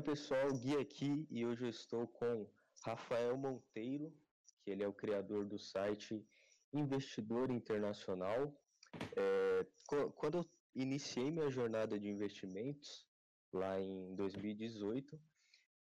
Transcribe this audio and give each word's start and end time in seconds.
Oi 0.00 0.04
pessoal, 0.04 0.50
Gui 0.54 0.78
aqui 0.78 1.26
e 1.30 1.44
hoje 1.44 1.64
eu 1.64 1.68
estou 1.68 2.08
com 2.08 2.50
Rafael 2.86 3.36
Monteiro, 3.36 4.10
que 4.62 4.70
ele 4.70 4.82
é 4.82 4.88
o 4.88 4.94
criador 4.94 5.44
do 5.44 5.58
site 5.58 6.26
Investidor 6.72 7.50
Internacional. 7.50 8.50
É, 9.14 9.66
quando 10.16 10.38
eu 10.38 10.50
iniciei 10.74 11.30
minha 11.30 11.50
jornada 11.50 12.00
de 12.00 12.08
investimentos, 12.08 13.06
lá 13.52 13.78
em 13.78 14.14
2018, 14.14 15.20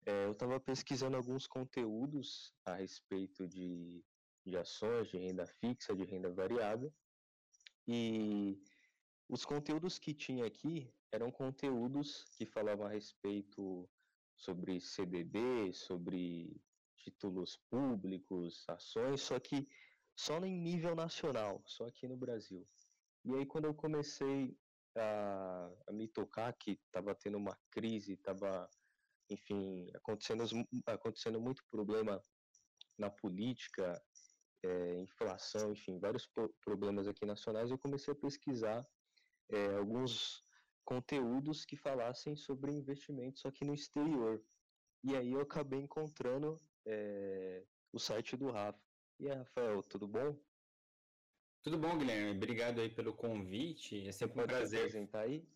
é, 0.05 0.25
eu 0.25 0.33
estava 0.33 0.59
pesquisando 0.59 1.15
alguns 1.15 1.47
conteúdos 1.47 2.53
a 2.65 2.75
respeito 2.75 3.47
de, 3.47 4.03
de 4.45 4.57
ações, 4.57 5.07
de 5.07 5.17
renda 5.17 5.47
fixa, 5.47 5.95
de 5.95 6.03
renda 6.03 6.29
variável, 6.29 6.93
e 7.87 8.61
os 9.29 9.45
conteúdos 9.45 9.97
que 9.97 10.13
tinha 10.13 10.45
aqui 10.45 10.93
eram 11.09 11.31
conteúdos 11.31 12.25
que 12.37 12.45
falavam 12.45 12.85
a 12.85 12.89
respeito 12.89 13.89
sobre 14.39 14.79
CDB, 14.79 15.73
sobre 15.73 16.55
títulos 16.97 17.57
públicos, 17.69 18.63
ações, 18.67 19.21
só 19.21 19.39
que 19.39 19.67
só 20.15 20.37
em 20.39 20.57
nível 20.57 20.95
nacional, 20.95 21.61
só 21.65 21.85
aqui 21.85 22.07
no 22.07 22.17
Brasil. 22.17 22.67
E 23.25 23.35
aí 23.35 23.45
quando 23.45 23.65
eu 23.65 23.73
comecei 23.73 24.57
a, 24.97 25.69
a 25.87 25.91
me 25.91 26.07
tocar 26.07 26.53
que 26.53 26.79
estava 26.85 27.13
tendo 27.15 27.37
uma 27.37 27.57
crise, 27.69 28.13
estava, 28.13 28.69
enfim, 29.29 29.89
acontecendo, 29.93 30.43
acontecendo 30.85 31.39
muito 31.39 31.63
problema 31.69 32.21
na 32.97 33.09
política, 33.09 34.01
é, 34.63 34.99
inflação, 34.99 35.71
enfim, 35.71 35.99
vários 35.99 36.29
problemas 36.61 37.07
aqui 37.07 37.25
nacionais, 37.25 37.71
eu 37.71 37.77
comecei 37.77 38.13
a 38.13 38.17
pesquisar 38.17 38.85
é, 39.49 39.75
alguns 39.75 40.43
conteúdos 40.89 41.65
que 41.65 41.77
falassem 41.77 42.35
sobre 42.35 42.71
investimentos 42.71 43.45
aqui 43.45 43.63
no 43.63 43.75
exterior. 43.75 44.43
E 45.03 45.15
aí 45.15 45.31
eu 45.33 45.41
acabei 45.41 45.79
encontrando 45.79 46.59
é, 46.83 47.63
o 47.93 47.99
site 47.99 48.35
do 48.35 48.49
Rafa. 48.49 48.81
E 49.19 49.29
aí, 49.29 49.37
Rafael, 49.37 49.83
tudo 49.83 50.07
bom? 50.07 50.35
Tudo 51.61 51.77
bom, 51.77 51.95
Guilherme. 51.95 52.31
Obrigado 52.35 52.81
aí 52.81 52.89
pelo 52.89 53.13
convite. 53.13 54.07
É 54.07 54.11
sempre 54.11 54.33
um 54.33 54.41
Pode 54.41 54.53
prazer. 54.55 54.79
apresentar 54.79 55.21
aí? 55.21 55.47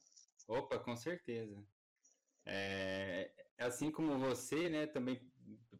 Opa, 0.48 0.78
com 0.78 0.96
certeza. 0.96 1.66
É, 2.46 3.34
assim 3.58 3.90
como 3.90 4.20
você, 4.20 4.70
né, 4.70 4.86
também 4.86 5.20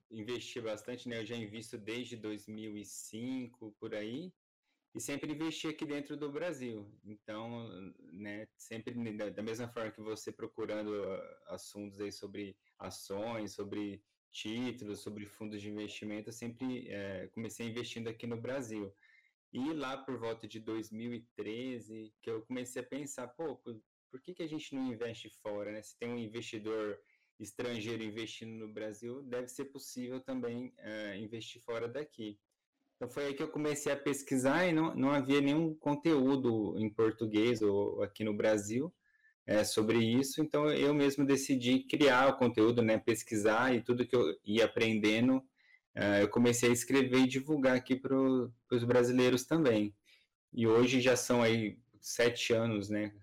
investi 0.10 0.62
bastante, 0.62 1.08
né, 1.08 1.20
eu 1.20 1.26
já 1.28 1.36
invisto 1.36 1.78
desde 1.78 2.18
2005, 2.18 3.72
por 3.80 3.94
aí, 3.94 4.34
e 4.94 5.00
sempre 5.00 5.32
investi 5.32 5.68
aqui 5.68 5.86
dentro 5.86 6.16
do 6.16 6.32
Brasil. 6.32 6.88
Então, 7.04 7.68
né, 8.12 8.48
sempre 8.56 8.94
da 9.32 9.42
mesma 9.42 9.68
forma 9.68 9.92
que 9.92 10.02
você 10.02 10.32
procurando 10.32 10.94
ah, 11.04 11.56
assuntos 11.56 12.00
aí 12.00 12.12
sobre 12.12 12.56
ações, 12.78 13.54
sobre 13.54 14.04
títulos, 14.32 15.00
sobre 15.00 15.26
fundos 15.26 15.62
de 15.62 15.70
investimento, 15.70 16.30
eu 16.30 16.34
sempre 16.34 16.88
é, 16.90 17.28
comecei 17.34 17.68
investindo 17.68 18.08
aqui 18.08 18.28
no 18.28 18.40
Brasil. 18.40 18.94
E 19.52 19.74
lá 19.74 19.98
por 19.98 20.18
volta 20.18 20.48
de 20.48 20.60
2013, 20.60 22.14
que 22.22 22.30
eu 22.30 22.42
comecei 22.42 22.82
a 22.82 22.86
pensar, 22.86 23.28
pô, 23.28 23.56
por, 23.56 24.22
que, 24.22 24.34
que 24.34 24.44
a 24.44 24.48
gente 24.48 24.74
não 24.74 24.92
investe 24.92 25.30
fora, 25.30 25.72
né? 25.72 25.82
Se 25.82 25.98
tem 25.98 26.10
um 26.10 26.18
investidor 26.18 27.00
estrangeiro 27.40 28.04
investindo 28.04 28.52
no 28.52 28.74
Brasil, 28.74 29.22
deve 29.24 29.48
ser 29.48 29.66
possível 29.66 30.20
também 30.20 30.74
uh, 30.80 31.16
investir 31.18 31.62
fora 31.62 31.88
daqui. 31.88 32.40
Então 32.96 33.10
foi 33.10 33.26
aí 33.26 33.34
que 33.34 33.44
eu 33.44 33.50
comecei 33.50 33.92
a 33.92 33.98
pesquisar 33.98 34.66
e 34.66 34.72
não, 34.72 34.96
não 34.96 35.12
havia 35.12 35.42
nenhum 35.42 35.74
conteúdo 35.76 36.76
em 36.78 36.90
português 36.90 37.62
ou 37.62 38.02
aqui 38.02 38.24
no 38.24 38.34
Brasil 38.34 38.94
é, 39.46 39.64
sobre 39.64 40.00
isso. 40.00 40.42
Então 40.42 40.70
eu 40.70 40.94
mesmo 40.94 41.26
decidi 41.26 41.80
criar 41.80 42.30
o 42.30 42.38
conteúdo, 42.38 42.82
né, 42.82 42.98
pesquisar 42.98 43.76
e 43.76 43.82
tudo 43.82 44.06
que 44.08 44.16
eu 44.16 44.24
ia 44.46 44.66
aprendendo, 44.66 45.38
uh, 45.38 46.22
eu 46.22 46.30
comecei 46.30 46.70
a 46.70 46.74
escrever 46.74 47.20
e 47.20 47.28
divulgar 47.28 47.76
aqui 47.76 47.96
para 47.96 48.16
os 48.16 48.84
brasileiros 48.84 49.46
também. 49.46 49.94
E 50.54 50.68
hoje 50.68 51.02
já 51.02 51.16
são 51.16 51.42
aí 51.42 51.78
sete 52.04 52.52
anos, 52.52 52.90
né, 52.90 53.14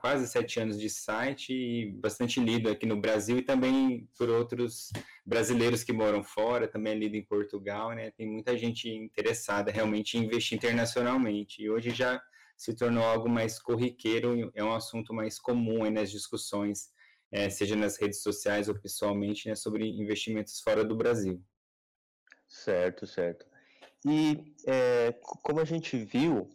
quase 0.00 0.26
sete 0.26 0.58
anos 0.58 0.78
de 0.78 0.90
site 0.90 1.52
e 1.52 1.92
bastante 1.92 2.40
lido 2.40 2.68
aqui 2.68 2.84
no 2.84 3.00
Brasil 3.00 3.38
e 3.38 3.42
também 3.42 4.08
por 4.18 4.28
outros 4.28 4.90
brasileiros 5.24 5.84
que 5.84 5.92
moram 5.92 6.24
fora, 6.24 6.66
também 6.66 6.94
é 6.94 6.96
lido 6.96 7.14
em 7.14 7.24
Portugal, 7.24 7.92
né? 7.92 8.10
Tem 8.10 8.26
muita 8.26 8.58
gente 8.58 8.88
interessada 8.88 9.70
realmente 9.70 10.18
em 10.18 10.24
investir 10.24 10.58
internacionalmente 10.58 11.62
e 11.62 11.70
hoje 11.70 11.90
já 11.90 12.20
se 12.56 12.74
tornou 12.74 13.04
algo 13.04 13.28
mais 13.28 13.60
corriqueiro, 13.60 14.50
é 14.52 14.64
um 14.64 14.74
assunto 14.74 15.14
mais 15.14 15.38
comum 15.38 15.88
nas 15.88 16.10
discussões, 16.10 16.90
é, 17.30 17.48
seja 17.48 17.76
nas 17.76 17.96
redes 17.96 18.20
sociais 18.20 18.68
ou 18.68 18.74
pessoalmente, 18.74 19.48
né, 19.48 19.54
sobre 19.54 19.88
investimentos 19.88 20.60
fora 20.60 20.84
do 20.84 20.96
Brasil. 20.96 21.40
Certo, 22.48 23.06
certo. 23.06 23.46
E 24.04 24.54
é, 24.66 25.12
como 25.42 25.60
a 25.60 25.64
gente 25.64 25.96
viu, 25.96 26.48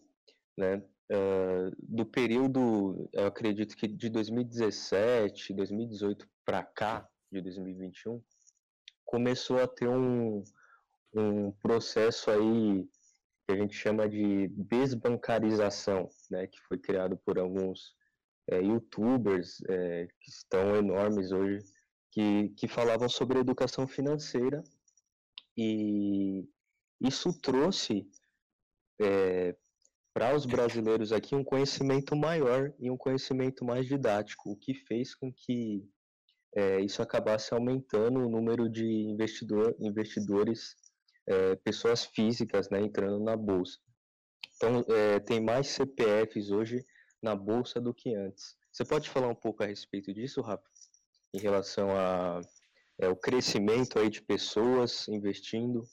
né, 0.57 0.84
uh, 1.11 1.75
do 1.79 2.05
período, 2.05 3.09
eu 3.13 3.27
acredito 3.27 3.75
que 3.75 3.87
de 3.87 4.09
2017, 4.09 5.53
2018 5.53 6.27
para 6.45 6.63
cá, 6.63 7.07
de 7.31 7.41
2021, 7.41 8.21
começou 9.05 9.61
a 9.61 9.67
ter 9.67 9.87
um, 9.87 10.43
um 11.13 11.51
processo 11.53 12.31
aí 12.31 12.87
que 13.47 13.53
a 13.53 13.55
gente 13.55 13.75
chama 13.75 14.07
de 14.07 14.47
desbancarização, 14.49 16.07
né, 16.29 16.45
que 16.47 16.59
foi 16.67 16.77
criado 16.77 17.17
por 17.17 17.39
alguns 17.39 17.95
é, 18.47 18.61
youtubers 18.61 19.61
é, 19.67 20.07
que 20.19 20.29
estão 20.29 20.75
enormes 20.75 21.31
hoje, 21.31 21.59
que, 22.11 22.49
que 22.49 22.67
falavam 22.67 23.09
sobre 23.09 23.39
educação 23.39 23.87
financeira. 23.87 24.63
E 25.57 26.47
isso 27.01 27.33
trouxe 27.41 28.07
é, 29.01 29.55
para 30.19 30.35
os 30.35 30.46
brasileiros 30.46 31.13
aqui 31.13 31.34
um 31.34 31.46
conhecimento 31.46 32.13
maior 32.13 32.74
e 32.78 32.91
um 32.91 32.97
conhecimento 32.97 33.63
mais 33.63 33.85
didático, 33.85 34.52
o 34.52 34.56
que 34.57 34.74
fez 34.74 35.16
com 35.16 35.31
que 35.31 35.81
é, 36.53 36.81
isso 36.81 37.02
acabasse 37.02 37.53
aumentando 37.53 38.19
o 38.19 38.30
número 38.30 38.69
de 38.69 38.85
investidor, 38.85 39.74
investidores, 39.80 40.75
é, 41.25 41.56
pessoas 41.56 42.03
físicas, 42.03 42.69
né, 42.69 42.81
entrando 42.81 43.24
na 43.24 43.38
bolsa. 43.38 43.78
Então, 44.57 44.84
é, 44.90 45.22
tem 45.22 45.40
mais 45.40 45.68
CPFs 45.68 46.51
hoje 46.51 46.84
na 47.24 47.34
bolsa 47.34 47.80
do 47.80 47.94
que 47.94 48.13
antes. 48.13 48.57
Você 48.74 48.84
pode 48.84 49.09
falar 49.09 49.30
um 49.30 49.36
pouco 49.36 49.63
a 49.63 49.68
respeito 49.68 50.13
disso, 50.13 50.41
Rafa? 50.41 50.69
Em 51.34 51.40
relação 51.40 51.91
ao 51.91 52.41
é, 53.00 53.16
crescimento 53.16 53.97
aí 53.97 54.09
de 54.09 54.22
pessoas 54.22 55.07
investindo? 55.07 55.88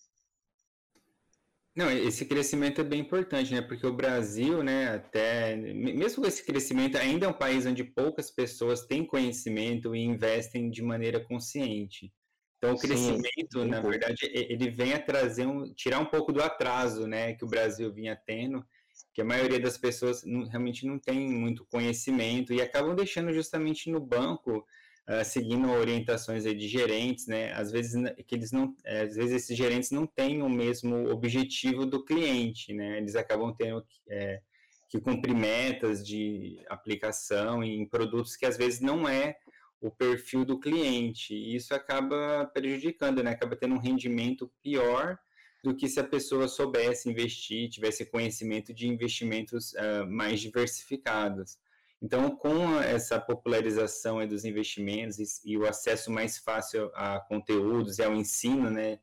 Não, 1.77 1.91
esse 1.91 2.25
crescimento 2.25 2.81
é 2.81 2.85
bem 2.85 3.01
importante, 3.01 3.53
né? 3.53 3.61
Porque 3.61 3.87
o 3.87 3.93
Brasil, 3.93 4.63
né, 4.63 4.95
até 4.95 5.55
mesmo 5.57 6.23
com 6.23 6.29
esse 6.29 6.43
crescimento, 6.43 6.97
ainda 6.97 7.27
é 7.27 7.29
um 7.29 7.35
país 7.35 7.67
onde 7.67 7.85
poucas 7.85 8.31
pessoas 8.31 8.87
têm 8.87 9.05
conhecimento 9.05 9.95
e 9.95 10.01
investem 10.01 10.71
de 10.71 10.83
maneira 10.83 11.21
consciente. 11.21 12.11
Então, 12.57 12.75
o 12.75 12.79
crescimento, 12.79 13.61
Sim, 13.61 13.67
na 13.67 13.83
verdade, 13.83 14.21
ele 14.23 14.71
vem 14.71 14.95
a 14.95 14.99
trazer 14.99 15.47
um, 15.47 15.71
tirar 15.75 16.01
um 16.01 16.07
pouco 16.07 16.33
do 16.33 16.43
atraso, 16.43 17.07
né, 17.07 17.35
que 17.35 17.45
o 17.45 17.49
Brasil 17.49 17.93
vinha 17.93 18.19
tendo, 18.27 18.65
que 19.13 19.21
a 19.21 19.25
maioria 19.25 19.61
das 19.61 19.77
pessoas 19.77 20.25
não, 20.25 20.49
realmente 20.49 20.87
não 20.87 20.99
tem 20.99 21.29
muito 21.29 21.67
conhecimento 21.67 22.55
e 22.55 22.63
acabam 22.63 22.95
deixando 22.95 23.31
justamente 23.35 23.91
no 23.91 24.01
banco 24.01 24.67
uh, 25.09 25.25
seguindo 25.25 25.71
orientações 25.71 26.45
de 26.45 26.69
gerentes, 26.69 27.27
né? 27.27 27.53
Às 27.53 27.71
vezes 27.71 27.95
que 28.27 28.35
eles 28.35 28.53
não, 28.53 28.75
é, 28.85 29.03
às 29.03 29.15
vezes 29.15 29.45
esses 29.45 29.57
gerentes 29.57 29.91
não 29.91 30.07
têm 30.07 30.43
o 30.43 30.49
mesmo 30.49 31.09
objetivo 31.11 31.87
do 31.87 32.05
cliente, 32.05 32.73
né? 32.73 32.99
Eles 32.99 33.17
acabam 33.17 33.55
tendo 33.57 33.85
é, 34.09 34.41
que 34.89 35.01
cumprir 35.01 35.35
metas 35.35 36.07
de 36.07 36.61
aplicação 36.69 37.63
em 37.63 37.87
produtos 37.87 38.37
que 38.37 38.47
às 38.47 38.57
vezes 38.57 38.81
não 38.81 39.09
é 39.09 39.37
o 39.81 39.91
perfil 39.91 40.45
do 40.45 40.59
cliente. 40.59 41.35
E 41.35 41.57
isso 41.57 41.75
acaba 41.75 42.47
prejudicando, 42.53 43.23
né? 43.23 43.31
Acaba 43.31 43.57
tendo 43.57 43.75
um 43.75 43.81
rendimento 43.81 44.51
pior 44.63 45.19
do 45.63 45.75
que 45.75 45.89
se 45.89 45.99
a 45.99 46.05
pessoa 46.05 46.47
soubesse 46.47 47.11
investir, 47.11 47.69
tivesse 47.69 48.07
conhecimento 48.07 48.73
de 48.73 48.87
investimentos 48.87 49.73
uh, 49.73 50.07
mais 50.09 50.41
diversificados. 50.41 51.59
Então, 52.07 52.37
com 52.37 52.81
essa 52.81 53.19
popularização 53.19 54.25
dos 54.29 54.45
investimentos 54.45 55.19
e, 55.19 55.25
e, 55.45 55.59
o 55.59 55.67
acesso 55.67 56.09
mais 56.09 56.39
fácil 56.39 56.89
a 56.95 57.19
conteúdos 57.19 57.99
e 57.99 58.05
ao 58.05 58.15
ensino, 58.15 58.71
né, 58.71 59.01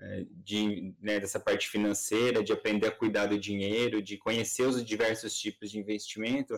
é, 0.00 0.26
de, 0.28 0.92
né, 1.00 1.20
dessa 1.20 1.38
parte 1.38 1.68
financeira, 1.68 2.42
de 2.42 2.52
aprender 2.52 2.88
a 2.88 2.90
cuidar 2.90 3.26
do 3.26 3.38
dinheiro, 3.38 4.02
de 4.02 4.18
conhecer 4.18 4.64
os 4.64 4.84
diversos 4.84 5.38
tipos 5.38 5.70
de 5.70 5.78
investimento, 5.78 6.56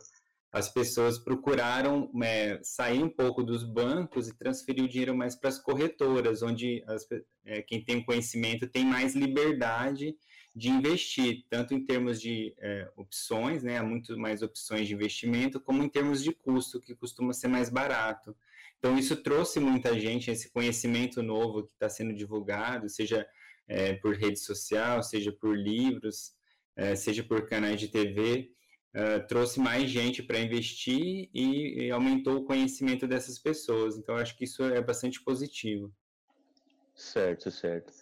as 0.51 0.71
pessoas 0.71 1.19
procuraram 1.19 2.11
é, 2.23 2.59
sair 2.63 3.03
um 3.03 3.11
pouco 3.11 3.43
dos 3.43 3.63
bancos 3.63 4.27
e 4.27 4.39
transferir 4.39 4.85
o 4.85 4.89
dinheiro 4.89 5.15
mais 5.15 5.37
para 5.37 5.51
as 5.51 5.59
corretoras, 5.59 6.43
onde 6.43 6.83
as, 6.87 7.07
é, 7.45 7.61
quem 7.61 7.85
tem 7.85 8.03
conhecimento 8.03 8.67
tem 8.67 8.87
mais 8.87 9.15
liberdade 9.15 10.17
de 10.55 10.69
investir, 10.69 11.45
tanto 11.51 11.75
em 11.75 11.85
termos 11.85 12.21
de 12.21 12.55
é, 12.59 12.89
opções, 12.97 13.65
né, 13.65 13.79
há 13.79 13.83
muito 13.83 14.17
mais 14.17 14.41
opções 14.41 14.87
de 14.87 14.95
investimento, 14.95 15.61
como 15.61 15.83
em 15.83 15.89
termos 15.89 16.23
de 16.23 16.33
custo, 16.33 16.81
que 16.81 16.95
costuma 16.95 17.33
ser 17.33 17.49
mais 17.49 17.69
barato. 17.69 18.37
Então, 18.79 18.97
isso 18.97 19.17
trouxe 19.17 19.59
muita 19.59 19.99
gente, 19.99 20.31
esse 20.31 20.51
conhecimento 20.51 21.23
novo 21.23 21.65
que 21.65 21.73
está 21.73 21.89
sendo 21.89 22.15
divulgado, 22.15 22.89
seja 22.89 23.27
é, 23.67 23.95
por 23.95 24.15
rede 24.15 24.39
social, 24.39 25.03
seja 25.03 25.33
por 25.33 25.56
livros, 25.56 26.35
é, 26.77 26.95
seja 26.95 27.25
por 27.25 27.49
canais 27.49 27.81
de 27.81 27.89
TV, 27.89 28.50
é, 28.93 29.19
trouxe 29.19 29.59
mais 29.59 29.91
gente 29.91 30.23
para 30.23 30.39
investir 30.39 31.29
e, 31.35 31.87
e, 31.87 31.91
aumentou 31.91 32.37
o 32.37 32.45
conhecimento 32.45 33.09
dessas 33.09 33.39
pessoas. 33.41 33.97
Então, 33.97 34.17
acho 34.17 34.37
que 34.37 34.45
isso 34.45 34.62
é 34.62 34.81
bastante 34.81 35.21
positivo. 35.23 35.93
Certo, 36.95 37.50
certo. 37.50 37.93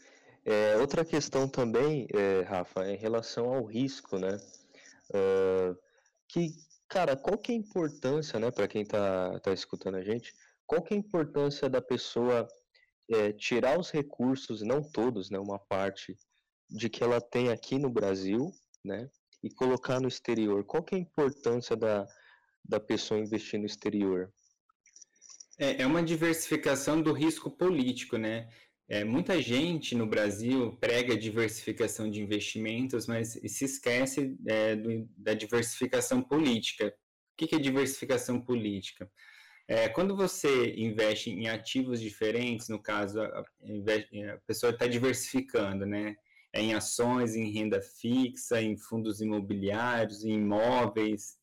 É, 0.45 0.77
outra 0.77 1.05
questão 1.05 1.49
também, 1.49 2.09
é, 2.13 2.43
Rafa, 2.43 2.85
é 2.85 2.95
em 2.95 2.97
relação 2.97 3.53
ao 3.55 3.65
risco, 3.65 4.19
né? 4.19 4.37
Uh, 5.11 5.77
que, 6.27 6.51
cara, 6.89 7.17
qual 7.17 7.39
que 7.39 7.53
é 7.53 7.55
a 7.55 7.59
importância, 7.59 8.41
né, 8.41 8.51
para 8.51 8.67
quem 8.67 8.83
está 8.83 9.39
tá 9.41 9.53
escutando 9.53 9.97
a 9.97 10.03
gente, 10.03 10.35
qual 10.67 10.83
que 10.83 10.95
é 10.95 10.97
a 10.97 11.01
importância 11.01 11.69
da 11.69 11.83
pessoa 11.83 12.49
é, 13.11 13.33
tirar 13.33 13.79
os 13.79 13.91
recursos, 13.91 14.63
não 14.63 14.83
todos, 14.83 15.29
né, 15.31 15.39
uma 15.39 15.59
parte 15.59 16.17
de 16.71 16.89
que 16.89 17.05
ela 17.05 17.21
tem 17.21 17.51
aqui 17.51 17.79
no 17.79 17.91
Brasil, 17.91 18.51
né, 18.83 19.11
e 19.43 19.51
colocar 19.51 20.01
no 20.01 20.09
exterior. 20.09 20.65
Qual 20.65 20.83
que 20.83 20.95
é 20.95 20.99
a 20.99 21.03
importância 21.03 21.77
da, 21.77 22.07
da 22.65 22.81
pessoa 22.81 23.21
investir 23.21 23.59
no 23.59 23.67
exterior? 23.67 24.33
É, 25.59 25.83
é 25.83 25.87
uma 25.87 26.03
diversificação 26.03 27.03
do 27.03 27.13
risco 27.13 27.51
político, 27.51 28.17
né? 28.17 28.49
É, 28.93 29.05
muita 29.05 29.41
gente 29.41 29.95
no 29.95 30.07
Brasil 30.07 30.77
prega 30.79 31.17
diversificação 31.17 32.11
de 32.11 32.21
investimentos, 32.21 33.07
mas 33.07 33.41
se 33.47 33.65
esquece 33.65 34.37
é, 34.47 34.77
do, 34.77 35.09
da 35.17 35.33
diversificação 35.33 36.23
política. 36.23 36.89
O 36.89 37.37
que, 37.39 37.55
é 37.55 37.59
diversificação 37.59 38.39
política? 38.39 39.11
É, 39.67 39.89
quando 39.89 40.15
você 40.15 40.75
investe 40.77 41.31
em 41.31 41.49
ativos 41.49 42.03
diferentes, 42.03 42.69
no 42.69 42.79
caso, 42.83 43.23
a, 43.23 43.41
a 43.41 44.39
pessoa 44.47 44.75
está 44.75 44.87
diversificando, 44.87 45.87
né? 45.87 46.15
É 46.53 46.61
em 46.61 46.75
ações, 46.75 47.35
em 47.35 47.51
renda 47.51 47.81
fixa, 47.81 48.61
em 48.61 48.77
fundos 48.77 49.23
imobiliários, 49.23 50.23
em 50.23 50.35
imóveis, 50.35 51.39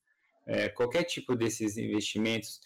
é, 0.46 0.70
qualquer 0.70 1.04
tipo 1.04 1.36
desses 1.36 1.78
investimentos 1.78 2.60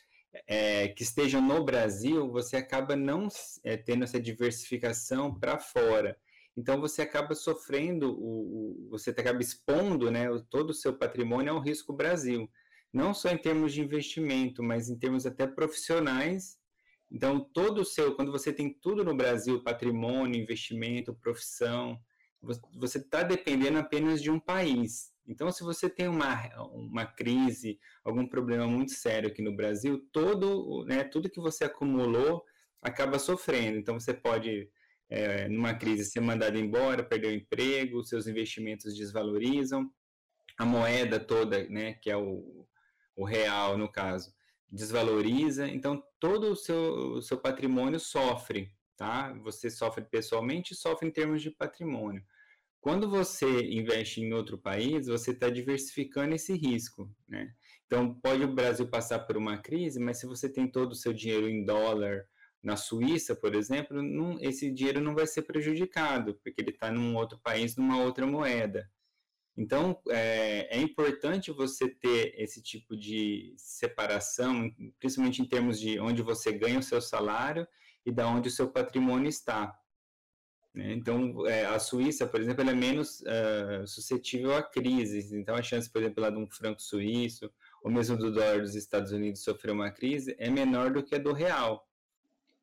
é, 0.48 0.88
que 0.90 1.04
estejam 1.04 1.42
no 1.42 1.64
Brasil, 1.64 2.30
você 2.32 2.58
acaba 2.58 2.96
não 2.96 3.28
é, 3.64 3.78
tendo 3.78 4.04
essa 4.04 4.20
diversificação 4.20 5.34
para 5.38 5.60
fora. 5.60 6.18
Então 6.56 6.80
você 6.80 7.02
acaba 7.02 7.34
sofrendo, 7.34 8.12
o, 8.12 8.86
o, 8.86 8.90
você 8.90 9.10
acaba 9.10 9.42
expondo 9.42 10.12
né, 10.12 10.28
todo 10.50 10.70
o 10.70 10.74
seu 10.74 10.94
patrimônio 10.98 11.54
ao 11.54 11.60
risco 11.60 11.94
Brasil 11.94 12.50
não 12.94 13.14
só 13.14 13.30
em 13.30 13.38
termos 13.38 13.74
de 13.74 13.82
investimento, 13.82 14.62
mas 14.62 14.88
em 14.88 14.98
termos 14.98 15.26
até 15.26 15.48
profissionais. 15.48 16.60
Então, 17.12 17.40
todo 17.40 17.82
o 17.82 17.86
seu, 17.86 18.16
quando 18.16 18.32
você 18.32 18.54
tem 18.54 18.72
tudo 18.72 19.04
no 19.04 19.16
Brasil, 19.18 19.64
patrimônio, 19.64 20.40
investimento, 20.40 21.16
profissão, 21.16 22.00
você 22.76 23.00
está 23.00 23.24
dependendo 23.24 23.80
apenas 23.80 24.22
de 24.22 24.30
um 24.30 24.40
país. 24.40 25.12
Então, 25.28 25.52
se 25.52 25.64
você 25.64 25.90
tem 25.90 26.08
uma, 26.08 26.36
uma 26.74 27.06
crise, 27.06 27.80
algum 28.04 28.28
problema 28.28 28.68
muito 28.68 28.92
sério 28.92 29.30
aqui 29.30 29.42
no 29.42 29.56
Brasil, 29.56 30.06
todo, 30.12 30.86
né, 30.86 31.04
tudo 31.04 31.30
que 31.30 31.40
você 31.40 31.64
acumulou 31.64 32.44
acaba 32.82 33.18
sofrendo. 33.18 33.78
Então, 33.78 34.00
você 34.00 34.14
pode, 34.14 34.70
é, 35.10 35.48
numa 35.48 35.74
crise, 35.74 36.06
ser 36.06 36.20
mandado 36.20 36.58
embora, 36.58 37.04
perder 37.04 37.30
o 37.30 37.36
emprego, 37.36 38.04
seus 38.04 38.28
investimentos 38.28 38.96
desvalorizam, 38.96 39.90
a 40.58 40.66
moeda 40.66 41.20
toda, 41.20 41.68
né, 41.70 41.94
que 41.94 42.10
é 42.10 42.18
o, 42.18 42.68
o 43.16 43.26
real 43.26 43.78
no 43.78 43.92
caso, 43.92 44.34
desvaloriza, 44.74 45.68
então 45.68 46.04
todo 46.20 46.52
o 46.52 46.56
seu, 46.56 47.14
o 47.14 47.22
seu 47.22 47.38
patrimônio 47.38 48.00
sofre, 48.00 48.72
tá? 48.98 49.32
Você 49.44 49.70
sofre 49.70 50.04
pessoalmente 50.04 50.74
e 50.74 50.76
sofre 50.76 51.08
em 51.08 51.12
termos 51.12 51.42
de 51.42 51.52
patrimônio. 51.52 52.24
Quando 52.84 53.10
você 53.10 53.48
investe 53.72 54.20
em 54.20 54.34
outro 54.34 54.58
país, 54.58 55.08
você 55.08 55.32
está 55.32 55.50
diversificando 55.50 56.36
esse 56.36 56.54
risco, 56.54 57.10
né? 57.26 57.56
Então, 57.86 58.14
pode 58.16 58.44
o 58.44 58.54
Brasil 58.54 58.86
passar 58.90 59.20
por 59.20 59.38
uma 59.38 59.58
crise, 59.58 60.02
mas 60.02 60.20
se 60.20 60.26
você 60.26 60.52
tem 60.52 60.70
todo 60.70 60.92
o 60.92 60.96
seu 60.96 61.14
dinheiro 61.14 61.48
em 61.48 61.64
dólar 61.64 62.26
na 62.62 62.76
Suíça, 62.76 63.34
por 63.34 63.56
exemplo, 63.56 64.04
não, 64.04 64.38
esse 64.42 64.70
dinheiro 64.70 65.00
não 65.00 65.16
vai 65.16 65.26
ser 65.26 65.44
prejudicado, 65.44 66.38
porque 66.44 66.62
ele 66.62 66.72
está 66.72 66.92
num 66.92 67.16
outro 67.16 67.40
país, 67.42 67.78
numa 67.78 68.04
outra 68.04 68.28
moeda. 68.28 68.86
Então, 69.56 69.98
é, 70.10 70.78
é, 70.78 70.82
importante 70.82 71.54
você 71.54 71.88
ter 71.88 72.36
esse 72.38 72.62
tipo 72.62 72.98
de 72.98 73.54
separação, 73.56 74.70
principalmente 75.00 75.42
em 75.42 75.48
termos 75.48 75.80
de 75.80 75.98
onde 76.02 76.22
você 76.22 76.52
ganha 76.52 76.80
o 76.80 76.84
seu 76.84 77.02
salário 77.02 77.66
e 78.06 78.12
da 78.12 78.28
onde 78.28 78.50
o 78.50 78.52
seu 78.52 78.68
patrimônio 78.70 79.30
está. 79.30 79.74
Né? 80.74 80.94
Então, 80.94 81.46
é, 81.48 81.66
a 81.66 81.78
Suíça, 81.78 82.26
por 82.26 82.42
exemplo, 82.42 82.68
é 82.68 82.74
menos 82.74 83.22
uh, 83.22 83.86
suscetível 83.86 84.56
a 84.56 84.64
crises. 84.64 85.32
Então, 85.32 85.56
a 85.56 85.62
chance, 85.62 85.90
por 85.90 86.02
exemplo, 86.02 86.24
lá 86.24 86.30
de 86.30 86.38
um 86.38 86.50
franco 86.50 86.82
suíço, 86.82 87.52
ou 87.84 87.92
mesmo 87.92 88.18
do 88.18 88.32
dólar 88.32 88.62
dos 88.62 88.76
Estados 88.76 89.12
Unidos 89.12 89.44
sofrer 89.44 89.72
uma 89.72 89.92
crise, 89.92 90.36
é 90.40 90.50
menor 90.50 90.92
do 90.92 91.04
que 91.04 91.16
a 91.16 91.20
do 91.20 91.34
real. 91.34 91.88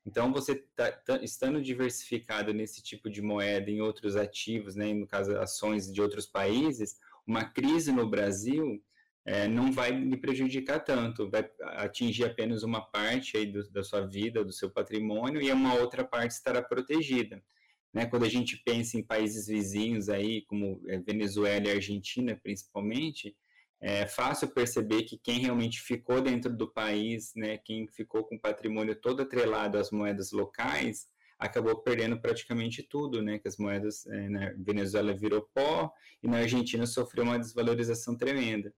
Então, 0.05 0.33
você 0.33 0.57
tá, 0.75 0.91
tá, 0.91 1.23
estando 1.23 1.62
diversificado 1.62 2.53
nesse 2.53 2.83
tipo 2.83 3.09
de 3.09 3.23
moeda 3.23 3.71
em 3.71 3.81
outros 3.81 4.17
ativos, 4.17 4.75
né, 4.75 4.93
no 4.93 5.07
caso, 5.07 5.37
ações 5.39 5.93
de 5.93 6.01
outros 6.01 6.27
países, 6.27 6.99
uma 7.27 7.45
crise 7.45 7.93
no 7.93 8.09
Brasil 8.09 8.83
é, 9.25 9.47
não 9.47 9.71
vai 9.71 9.93
lhe 9.93 10.17
prejudicar 10.17 10.81
tanto, 10.81 11.31
vai 11.31 11.49
atingir 11.61 12.25
apenas 12.25 12.62
uma 12.62 12.81
parte 12.81 13.37
aí 13.37 13.47
do, 13.47 13.71
da 13.71 13.85
sua 13.85 14.01
vida, 14.01 14.43
do 14.43 14.53
seu 14.53 14.71
patrimônio, 14.71 15.41
e 15.41 15.53
uma 15.53 15.75
outra 15.75 16.03
parte 16.03 16.33
estará 16.33 16.62
protegida. 16.62 17.43
Né, 17.92 18.06
quando 18.06 18.25
a 18.25 18.28
gente 18.28 18.56
pensa 18.64 18.96
em 18.96 19.02
países 19.02 19.48
vizinhos 19.48 20.08
aí, 20.08 20.42
como 20.42 20.81
é, 20.87 20.98
Venezuela 20.98 21.66
e 21.66 21.72
Argentina, 21.72 22.38
principalmente, 22.40 23.37
é 23.81 24.06
fácil 24.06 24.48
perceber 24.48 25.04
que 25.04 25.19
quem 25.19 25.40
realmente 25.40 25.81
ficou 25.81 26.20
dentro 26.20 26.54
do 26.54 26.70
país, 26.70 27.32
né, 27.34 27.58
quem 27.58 27.88
ficou 27.88 28.25
com 28.25 28.37
o 28.37 28.40
patrimônio 28.40 28.94
todo 28.94 29.22
atrelado 29.22 29.78
às 29.78 29.90
moedas 29.90 30.31
locais, 30.31 31.08
acabou 31.38 31.82
perdendo 31.82 32.20
praticamente 32.20 32.82
tudo, 32.82 33.22
né, 33.22 33.38
que 33.38 33.48
as 33.48 33.56
moedas 33.56 34.06
é, 34.06 34.28
na 34.28 34.52
Venezuela 34.58 35.14
virou 35.14 35.48
pó 35.54 35.90
e 36.22 36.28
na 36.28 36.38
Argentina 36.38 36.84
sofreu 36.87 37.25
uma 37.25 37.38
desvalorização 37.38 38.14
tremenda. 38.14 38.72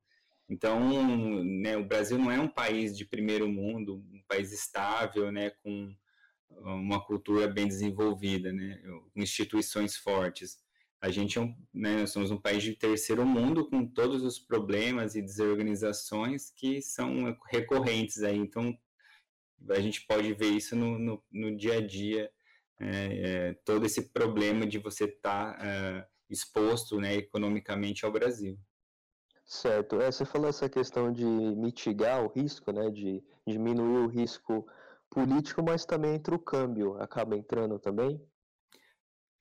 Então, 0.48 1.42
né, 1.42 1.76
o 1.76 1.84
Brasil 1.84 2.16
não 2.16 2.31
é 2.31 2.38
um 2.38 2.48
país 2.48 2.96
de 2.96 3.04
primeiro 3.04 3.48
mundo, 3.48 3.96
um 4.12 4.22
país 4.28 4.52
estável, 4.52 5.32
né, 5.32 5.50
com 5.62 5.92
uma 6.60 7.04
cultura 7.04 7.48
bem 7.48 7.66
desenvolvida, 7.66 8.52
né, 8.52 8.80
instituições 9.16 9.96
fortes 9.96 10.62
a 11.02 11.10
gente 11.10 11.36
é 11.36 11.40
um, 11.40 11.52
né, 11.74 11.96
nós 11.96 12.10
somos 12.12 12.30
um 12.30 12.40
país 12.40 12.62
de 12.62 12.76
terceiro 12.76 13.26
mundo 13.26 13.68
com 13.68 13.84
todos 13.84 14.22
os 14.22 14.38
problemas 14.38 15.16
e 15.16 15.20
desorganizações 15.20 16.50
que 16.50 16.80
são 16.80 17.36
recorrentes 17.50 18.22
aí. 18.22 18.38
Então, 18.38 18.72
a 19.68 19.80
gente 19.80 20.06
pode 20.06 20.32
ver 20.32 20.50
isso 20.50 20.76
no, 20.76 20.96
no, 21.00 21.24
no 21.32 21.56
dia 21.56 21.78
a 21.78 21.80
dia, 21.84 22.30
é, 22.78 22.86
é, 22.88 23.54
todo 23.64 23.84
esse 23.84 24.10
problema 24.10 24.64
de 24.64 24.78
você 24.78 25.06
estar 25.06 25.58
tá, 25.58 25.66
é, 25.66 26.06
exposto 26.30 27.00
né, 27.00 27.16
economicamente 27.16 28.04
ao 28.04 28.12
Brasil. 28.12 28.56
Certo. 29.44 30.00
É, 30.00 30.10
você 30.10 30.24
falou 30.24 30.48
essa 30.48 30.68
questão 30.68 31.12
de 31.12 31.24
mitigar 31.24 32.24
o 32.24 32.28
risco, 32.28 32.70
né, 32.70 32.88
de 32.90 33.20
diminuir 33.44 34.04
o 34.04 34.06
risco 34.06 34.64
político, 35.12 35.62
mas 35.62 35.84
também 35.84 36.14
entre 36.14 36.34
o 36.34 36.38
câmbio 36.38 36.96
acaba 37.00 37.36
entrando 37.36 37.78
também? 37.78 38.19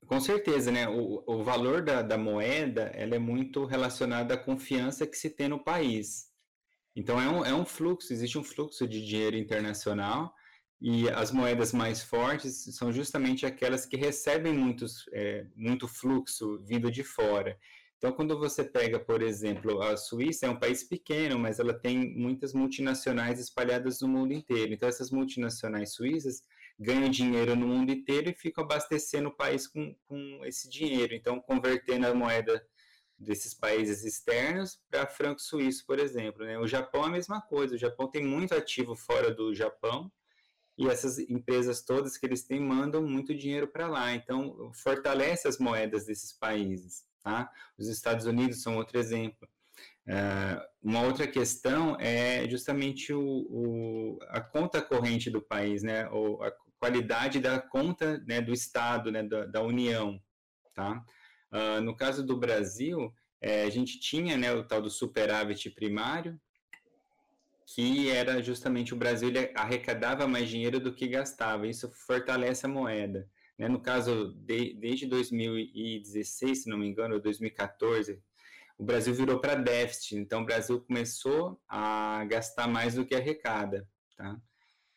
Com 0.06 0.20
certeza, 0.20 0.70
né? 0.70 0.86
O, 0.88 1.24
o 1.26 1.42
valor 1.42 1.82
da, 1.82 2.02
da 2.02 2.18
moeda 2.18 2.82
ela 2.94 3.14
é 3.14 3.18
muito 3.18 3.64
relacionada 3.64 4.34
à 4.34 4.36
confiança 4.36 5.06
que 5.06 5.16
se 5.16 5.30
tem 5.30 5.48
no 5.48 5.64
país. 5.64 6.30
Então 6.94 7.18
é 7.18 7.28
um, 7.28 7.44
é 7.44 7.54
um 7.54 7.64
fluxo, 7.64 8.12
existe 8.12 8.36
um 8.36 8.44
fluxo 8.44 8.86
de 8.86 9.04
dinheiro 9.04 9.36
internacional 9.36 10.34
e 10.78 11.08
as 11.08 11.32
moedas 11.32 11.72
mais 11.72 12.02
fortes 12.02 12.64
são 12.76 12.92
justamente 12.92 13.46
aquelas 13.46 13.86
que 13.86 13.96
recebem 13.96 14.52
muitos, 14.52 15.04
é, 15.12 15.46
muito 15.56 15.88
fluxo 15.88 16.62
vindo 16.66 16.90
de 16.90 17.02
fora. 17.02 17.56
Então, 18.02 18.12
quando 18.12 18.36
você 18.36 18.64
pega, 18.64 18.98
por 18.98 19.22
exemplo, 19.22 19.80
a 19.80 19.96
Suíça 19.96 20.46
é 20.46 20.50
um 20.50 20.58
país 20.58 20.82
pequeno, 20.82 21.38
mas 21.38 21.60
ela 21.60 21.72
tem 21.72 22.12
muitas 22.16 22.52
multinacionais 22.52 23.38
espalhadas 23.38 24.00
no 24.00 24.08
mundo 24.08 24.32
inteiro. 24.32 24.72
Então, 24.72 24.88
essas 24.88 25.12
multinacionais 25.12 25.94
suíças 25.94 26.42
ganham 26.76 27.08
dinheiro 27.08 27.54
no 27.54 27.64
mundo 27.64 27.92
inteiro 27.92 28.28
e 28.28 28.34
ficam 28.34 28.64
abastecendo 28.64 29.28
o 29.28 29.36
país 29.36 29.68
com, 29.68 29.94
com 30.08 30.44
esse 30.44 30.68
dinheiro. 30.68 31.14
Então, 31.14 31.40
convertendo 31.40 32.08
a 32.08 32.12
moeda 32.12 32.66
desses 33.16 33.54
países 33.54 34.04
externos 34.04 34.80
para 34.90 35.06
franco 35.06 35.40
suíço, 35.40 35.86
por 35.86 36.00
exemplo. 36.00 36.44
Né? 36.44 36.58
O 36.58 36.66
Japão 36.66 37.04
é 37.04 37.06
a 37.06 37.12
mesma 37.12 37.40
coisa. 37.40 37.76
O 37.76 37.78
Japão 37.78 38.10
tem 38.10 38.24
muito 38.24 38.52
ativo 38.52 38.96
fora 38.96 39.32
do 39.32 39.54
Japão 39.54 40.10
e 40.76 40.88
essas 40.88 41.20
empresas 41.20 41.84
todas 41.84 42.18
que 42.18 42.26
eles 42.26 42.42
têm 42.42 42.58
mandam 42.58 43.00
muito 43.00 43.32
dinheiro 43.32 43.68
para 43.68 43.86
lá. 43.86 44.12
Então, 44.12 44.72
fortalece 44.74 45.46
as 45.46 45.58
moedas 45.58 46.06
desses 46.06 46.32
países. 46.32 47.11
Tá? 47.22 47.50
Os 47.78 47.88
Estados 47.88 48.26
Unidos 48.26 48.62
são 48.62 48.76
outro 48.76 48.98
exemplo. 48.98 49.48
Uh, 50.06 50.60
uma 50.82 51.02
outra 51.02 51.26
questão 51.28 51.96
é 52.00 52.48
justamente 52.48 53.12
o, 53.12 53.20
o, 53.22 54.18
a 54.28 54.40
conta 54.40 54.82
corrente 54.82 55.30
do 55.30 55.40
país, 55.40 55.84
né, 55.84 56.08
ou 56.10 56.42
a 56.42 56.52
qualidade 56.80 57.38
da 57.38 57.60
conta 57.60 58.18
né, 58.26 58.40
do 58.40 58.52
Estado, 58.52 59.12
né, 59.12 59.22
da, 59.22 59.46
da 59.46 59.62
União, 59.62 60.20
tá? 60.74 61.04
Uh, 61.52 61.80
no 61.80 61.94
caso 61.94 62.26
do 62.26 62.36
Brasil, 62.36 63.14
é, 63.40 63.62
a 63.62 63.70
gente 63.70 64.00
tinha 64.00 64.36
né, 64.36 64.52
o 64.52 64.64
tal 64.66 64.82
do 64.82 64.90
superávit 64.90 65.70
primário, 65.70 66.40
que 67.74 68.10
era 68.10 68.42
justamente 68.42 68.92
o 68.92 68.96
Brasil 68.96 69.30
arrecadava 69.54 70.26
mais 70.26 70.48
dinheiro 70.48 70.80
do 70.80 70.92
que 70.92 71.06
gastava, 71.06 71.66
isso 71.66 71.90
fortalece 72.06 72.66
a 72.66 72.68
moeda. 72.68 73.28
Né? 73.58 73.68
No 73.68 73.80
caso, 73.80 74.32
de, 74.34 74.74
desde 74.74 75.06
2016, 75.06 76.62
se 76.62 76.68
não 76.68 76.78
me 76.78 76.86
engano, 76.86 77.14
ou 77.14 77.20
2014, 77.20 78.22
o 78.78 78.84
Brasil 78.84 79.14
virou 79.14 79.38
para 79.38 79.54
déficit, 79.54 80.16
então 80.16 80.42
o 80.42 80.44
Brasil 80.46 80.80
começou 80.80 81.60
a 81.68 82.24
gastar 82.24 82.66
mais 82.66 82.94
do 82.94 83.04
que 83.04 83.14
arrecada, 83.14 83.88
tá? 84.16 84.40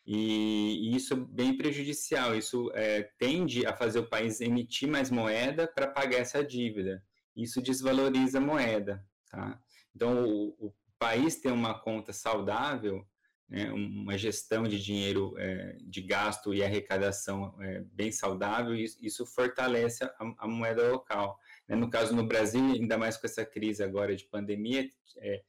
E, 0.06 0.90
e 0.92 0.96
isso 0.96 1.14
é 1.14 1.18
bem 1.18 1.58
prejudicial, 1.58 2.36
isso 2.36 2.72
é, 2.74 3.04
tende 3.18 3.66
a 3.66 3.76
fazer 3.76 4.00
o 4.00 4.10
país 4.10 4.40
emitir 4.40 4.88
mais 4.88 5.10
moeda 5.10 5.68
para 5.68 5.88
pagar 5.88 6.18
essa 6.18 6.44
dívida, 6.44 7.04
isso 7.36 7.62
desvaloriza 7.62 8.38
a 8.38 8.42
moeda, 8.42 9.06
tá? 9.30 9.60
Então, 9.96 10.26
o, 10.26 10.68
o 10.68 10.74
país 10.98 11.36
ter 11.36 11.52
uma 11.52 11.80
conta 11.80 12.14
saudável, 12.14 13.06
né, 13.48 13.72
uma 13.72 14.18
gestão 14.18 14.64
de 14.64 14.82
dinheiro, 14.82 15.34
é, 15.38 15.78
de 15.82 16.02
gasto 16.02 16.54
e 16.54 16.64
arrecadação 16.64 17.56
é, 17.62 17.82
bem 17.92 18.12
saudável, 18.12 18.76
isso, 18.76 18.98
isso 19.02 19.26
fortalece 19.26 20.04
a, 20.04 20.14
a 20.40 20.48
moeda 20.48 20.92
local. 20.92 21.40
Né? 21.68 21.76
No 21.76 21.90
caso, 21.90 22.16
no 22.16 22.26
Brasil, 22.26 22.64
ainda 22.64 22.98
mais 22.98 23.18
com 23.18 23.28
essa 23.28 23.46
crise 23.46 23.84
agora 23.84 24.16
de 24.16 24.26
pandemia, 24.26 24.90
é, 25.18 25.44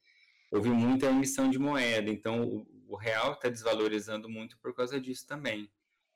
houve 0.50 0.68
muita 0.68 1.06
emissão 1.06 1.50
de 1.50 1.58
moeda, 1.58 2.10
então 2.10 2.44
o, 2.44 2.66
o 2.88 2.96
real 2.96 3.32
está 3.32 3.48
desvalorizando 3.48 4.28
muito 4.28 4.58
por 4.58 4.74
causa 4.74 5.00
disso 5.00 5.26
também. 5.26 5.70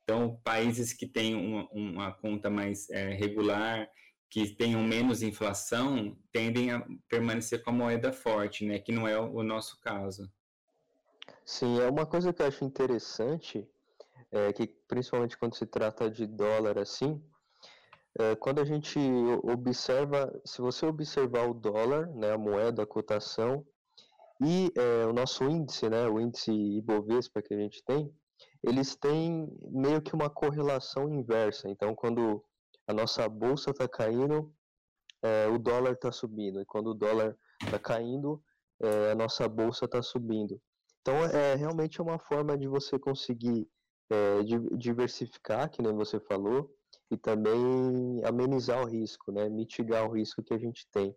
Então, 0.05 0.41
países 0.43 0.93
que 0.93 1.07
têm 1.07 1.35
uma, 1.35 1.69
uma 1.71 2.13
conta 2.13 2.51
mais 2.51 2.91
é, 2.91 3.11
regular, 3.11 3.89
que 4.29 4.55
tenham 4.55 4.83
menos 4.83 5.23
inflação, 5.23 6.17
tendem 6.33 6.71
a 6.71 6.87
permanecer 7.09 7.63
com 7.63 7.71
a 7.71 7.73
moeda 7.73 8.13
forte, 8.13 8.65
né? 8.65 8.79
Que 8.79 8.93
não 8.93 9.07
é 9.07 9.19
o 9.19 9.43
nosso 9.43 9.81
caso. 9.81 10.31
Sim, 11.53 11.81
é 11.81 11.91
uma 11.91 12.07
coisa 12.07 12.33
que 12.33 12.41
eu 12.41 12.47
acho 12.47 12.65
interessante, 12.65 13.69
é 14.31 14.53
que 14.53 14.69
principalmente 14.87 15.37
quando 15.37 15.57
se 15.57 15.67
trata 15.67 16.09
de 16.09 16.25
dólar 16.25 16.79
assim, 16.79 17.21
é, 18.17 18.37
quando 18.37 18.61
a 18.61 18.65
gente 18.65 19.01
observa, 19.43 20.33
se 20.45 20.63
você 20.63 20.87
observar 20.87 21.51
o 21.51 21.53
dólar, 21.53 22.07
né, 22.15 22.31
a 22.31 22.39
moeda, 22.39 22.85
a 22.85 22.87
cotação, 22.87 23.67
e 24.41 24.73
é, 24.77 25.07
o 25.07 25.13
nosso 25.13 25.43
índice, 25.43 25.91
né, 25.91 26.07
o 26.07 26.21
índice 26.21 26.53
Ibovespa 26.53 27.43
que 27.43 27.53
a 27.53 27.59
gente 27.59 27.83
tem, 27.83 28.15
eles 28.63 28.95
têm 28.95 29.53
meio 29.73 30.01
que 30.01 30.15
uma 30.15 30.31
correlação 30.31 31.13
inversa. 31.13 31.69
Então, 31.69 31.97
quando 31.97 32.45
a 32.87 32.93
nossa 32.93 33.29
bolsa 33.29 33.71
está 33.73 33.89
caindo, 33.89 34.55
é, 35.21 35.49
o 35.49 35.59
dólar 35.59 35.95
está 35.95 36.13
subindo. 36.13 36.61
E 36.61 36.65
quando 36.65 36.93
o 36.93 36.95
dólar 36.95 37.37
está 37.61 37.79
caindo, 37.79 38.41
é, 38.81 39.11
a 39.11 39.15
nossa 39.17 39.49
bolsa 39.49 39.87
está 39.87 40.01
subindo. 40.01 40.61
Então, 41.01 41.17
é 41.25 41.55
realmente 41.55 42.01
uma 42.01 42.19
forma 42.19 42.57
de 42.57 42.69
você 42.69 42.99
conseguir 42.99 43.69
é, 44.11 44.43
diversificar, 44.77 45.71
que 45.71 45.83
nem 45.83 45.95
você 45.95 46.21
falou, 46.21 46.71
e 47.11 47.17
também 47.17 48.23
amenizar 48.25 48.83
o 48.83 48.87
risco, 48.87 49.33
né? 49.33 49.49
mitigar 49.49 50.09
o 50.09 50.13
risco 50.13 50.43
que 50.43 50.55
a 50.55 50.59
gente 50.59 50.87
tem. 50.93 51.15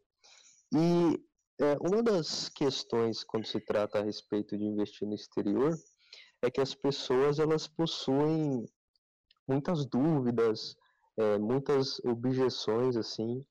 E 0.74 1.20
é, 1.62 1.78
uma 1.80 2.02
das 2.02 2.50
questões 2.50 3.24
quando 3.24 3.46
se 3.46 3.60
trata 3.60 4.00
a 4.00 4.04
respeito 4.04 4.58
de 4.58 4.64
investir 4.64 5.08
no 5.08 5.14
exterior 5.14 5.78
é 6.42 6.50
que 6.50 6.60
as 6.60 6.74
pessoas 6.74 7.40
elas 7.40 7.68
possuem 7.68 8.66
muitas 9.48 9.86
dúvidas, 9.86 10.76
é, 11.18 11.38
muitas 11.38 12.00
objeções 12.06 12.98
assim 12.98 13.46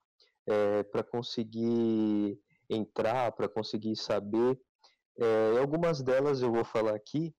é, 0.47 0.83
para 0.83 1.05
conseguir 1.05 2.39
entrar, 2.69 3.33
para 3.33 3.49
conseguir 3.49 3.97
saber. 3.97 4.59
É, 5.19 5.59
algumas 5.59 6.03
delas 6.03 6.43
eu 6.43 6.53
vou 6.53 6.65
falar 6.65 6.95
aqui 6.95 7.35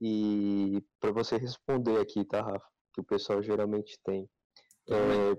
e 0.00 0.82
para 1.00 1.12
você 1.12 1.36
responder 1.36 1.98
aqui, 2.00 2.24
tá, 2.24 2.42
Rafa? 2.42 2.66
Que 2.92 3.00
o 3.00 3.04
pessoal 3.04 3.42
geralmente 3.42 3.98
tem. 4.04 4.28
É, 4.88 5.36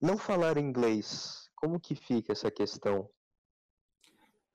não 0.00 0.16
falar 0.16 0.58
inglês, 0.58 1.50
como 1.56 1.80
que 1.80 1.94
fica 1.94 2.32
essa 2.32 2.50
questão? 2.50 3.10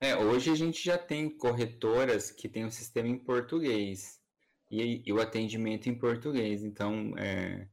É, 0.00 0.16
hoje 0.16 0.50
a 0.50 0.54
gente 0.54 0.84
já 0.84 0.98
tem 0.98 1.30
corretoras 1.36 2.30
que 2.30 2.48
têm 2.48 2.64
um 2.64 2.70
sistema 2.70 3.08
em 3.08 3.18
português 3.18 4.20
e, 4.70 5.02
e 5.06 5.12
o 5.12 5.20
atendimento 5.20 5.88
em 5.88 5.96
português. 5.96 6.64
Então, 6.64 7.16
é, 7.16 7.68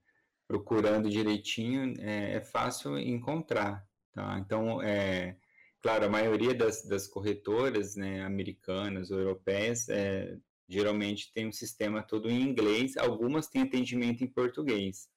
procurando 0.48 1.10
direitinho, 1.10 1.94
é, 2.00 2.36
é, 2.36 2.42
fácil 2.42 3.00
encontrar. 3.00 3.84
Tá? 4.14 4.38
Então, 4.40 4.82
é, 4.82 5.38
claro, 5.82 6.06
a 6.06 6.10
maioria 6.10 6.54
das, 6.54 6.84
das 6.86 7.08
corretoras 7.08 7.96
né, 7.96 8.24
americanas 8.24 9.12
ou 9.12 9.20
europeias 9.20 9.90
é, 9.90 10.38
geralmente 10.68 11.32
tem 11.34 11.48
um 11.48 11.52
sistema 11.52 12.04
todo 12.04 12.30
em 12.30 12.42
inglês, 12.42 12.98
algumas 12.98 13.48
têm 13.48 13.62
atendimento 13.62 14.24
em 14.24 14.28
português 14.28 15.10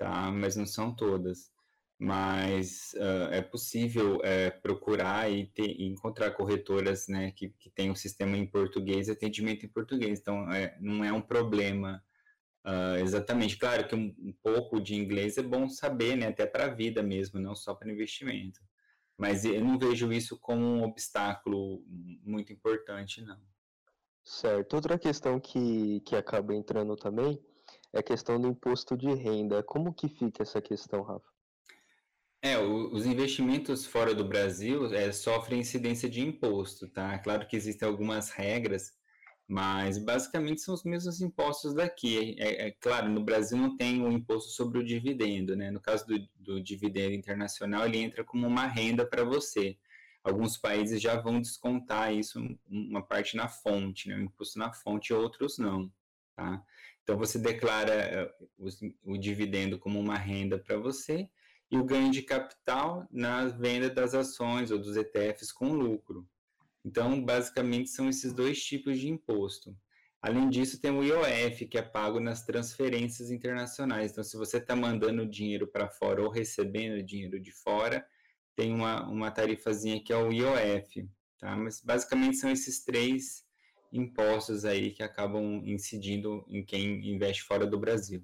tá? 0.00 0.30
Mas 0.32 0.56
não 0.56 0.66
são 0.66 0.92
todas. 0.92 1.52
Mas 1.98 2.94
uh, 2.94 3.30
é 3.30 3.42
possível 3.42 4.20
é, 4.24 4.48
procurar 4.50 5.30
e, 5.30 5.46
ter, 5.48 5.68
e, 5.78 5.84
encontrar 5.84 6.30
corretoras 6.30 7.06
né, 7.06 7.30
que, 7.32 7.50
que 7.50 7.70
um 7.82 7.94
sistema 7.94 8.38
em 8.38 8.46
português, 8.46 9.10
atendimento 9.10 9.66
em 9.66 9.68
português. 9.68 10.18
Então, 10.18 10.50
é, 10.50 10.74
não 10.80 11.04
é 11.04 11.12
um 11.12 11.20
problema 11.20 12.02
uh, 12.66 12.96
exatamente. 13.02 13.58
Claro 13.58 13.86
que 13.86 13.94
um, 13.94 14.14
um, 14.18 14.32
pouco 14.42 14.80
de 14.80 14.94
inglês 14.94 15.36
é 15.36 15.42
bom 15.42 15.68
saber, 15.68 16.16
né, 16.16 16.28
até 16.28 16.46
para 16.46 16.64
a 16.64 16.74
vida 16.74 17.02
mesmo, 17.02 17.38
não 17.38 17.54
só 17.54 17.74
para 17.74 17.92
investimento. 17.92 18.60
Mas 19.20 19.44
eu 19.44 19.62
não 19.62 19.78
vejo 19.78 20.10
isso 20.10 20.38
como 20.38 20.64
um 20.64 20.82
obstáculo 20.82 21.84
muito 22.24 22.54
importante, 22.54 23.20
não. 23.20 23.38
Certo. 24.24 24.72
Outra 24.74 24.98
questão 24.98 25.38
que, 25.38 26.00
que 26.06 26.16
acaba 26.16 26.54
entrando 26.54 26.96
também 26.96 27.38
é 27.92 27.98
a 27.98 28.02
questão 28.02 28.40
do 28.40 28.48
imposto 28.48 28.96
de 28.96 29.12
renda. 29.12 29.62
Como 29.62 29.92
que 29.92 30.08
fica 30.08 30.42
essa 30.42 30.62
questão, 30.62 31.02
Rafa? 31.02 31.28
É, 32.40 32.56
o, 32.56 32.94
os 32.94 33.04
investimentos 33.04 33.84
fora 33.84 34.14
do 34.14 34.24
Brasil 34.24 34.86
é, 34.94 35.12
sofrem 35.12 35.60
incidência 35.60 36.08
de 36.08 36.22
imposto, 36.22 36.88
tá? 36.88 37.18
Claro 37.18 37.46
que 37.46 37.56
existem 37.56 37.86
algumas 37.86 38.30
regras, 38.30 38.90
mas 39.50 39.98
basicamente 39.98 40.60
são 40.60 40.72
os 40.72 40.84
mesmos 40.84 41.20
impostos 41.20 41.74
daqui. 41.74 42.36
É, 42.38 42.68
é 42.68 42.70
claro, 42.70 43.08
no 43.08 43.20
Brasil 43.20 43.58
não 43.58 43.76
tem 43.76 44.00
o 44.00 44.12
imposto 44.12 44.52
sobre 44.52 44.78
o 44.78 44.84
dividendo, 44.84 45.56
né? 45.56 45.72
No 45.72 45.80
caso 45.80 46.06
do, 46.06 46.28
do 46.36 46.62
dividendo 46.62 47.16
internacional, 47.16 47.84
ele 47.84 47.98
entra 47.98 48.22
como 48.22 48.46
uma 48.46 48.68
renda 48.68 49.04
para 49.04 49.24
você. 49.24 49.76
Alguns 50.22 50.56
países 50.56 51.02
já 51.02 51.20
vão 51.20 51.40
descontar 51.40 52.14
isso, 52.14 52.38
uma 52.70 53.02
parte 53.02 53.36
na 53.36 53.48
fonte, 53.48 54.08
né? 54.08 54.14
O 54.18 54.20
imposto 54.20 54.56
na 54.56 54.72
fonte, 54.72 55.12
outros 55.12 55.58
não, 55.58 55.92
tá? 56.36 56.62
Então, 57.02 57.18
você 57.18 57.36
declara 57.36 57.92
eh, 57.92 58.34
o, 58.56 59.14
o 59.14 59.18
dividendo 59.18 59.80
como 59.80 59.98
uma 59.98 60.16
renda 60.16 60.60
para 60.60 60.76
você 60.76 61.28
e 61.68 61.76
o 61.76 61.84
ganho 61.84 62.12
de 62.12 62.22
capital 62.22 63.04
na 63.10 63.46
venda 63.46 63.90
das 63.90 64.14
ações 64.14 64.70
ou 64.70 64.78
dos 64.78 64.96
ETFs 64.96 65.50
com 65.50 65.72
lucro. 65.72 66.24
Então, 66.84 67.22
basicamente, 67.22 67.90
são 67.90 68.08
esses 68.08 68.32
dois 68.32 68.62
tipos 68.62 68.98
de 68.98 69.08
imposto. 69.08 69.76
Além 70.22 70.50
disso, 70.50 70.80
tem 70.80 70.90
o 70.90 71.02
IOF, 71.02 71.66
que 71.66 71.78
é 71.78 71.82
pago 71.82 72.20
nas 72.20 72.44
transferências 72.44 73.30
internacionais. 73.30 74.12
Então, 74.12 74.24
se 74.24 74.36
você 74.36 74.58
está 74.58 74.76
mandando 74.76 75.26
dinheiro 75.26 75.66
para 75.66 75.88
fora 75.88 76.22
ou 76.22 76.30
recebendo 76.30 77.02
dinheiro 77.02 77.40
de 77.40 77.52
fora, 77.52 78.06
tem 78.54 78.74
uma, 78.74 79.08
uma 79.08 79.30
tarifazinha 79.30 80.02
que 80.02 80.12
é 80.12 80.16
o 80.16 80.30
IOF. 80.30 81.08
Tá? 81.38 81.56
Mas, 81.56 81.80
basicamente, 81.80 82.36
são 82.36 82.50
esses 82.50 82.84
três 82.84 83.44
impostos 83.92 84.64
aí 84.64 84.92
que 84.92 85.02
acabam 85.02 85.62
incidindo 85.64 86.44
em 86.48 86.64
quem 86.64 87.10
investe 87.10 87.42
fora 87.42 87.66
do 87.66 87.78
Brasil. 87.78 88.22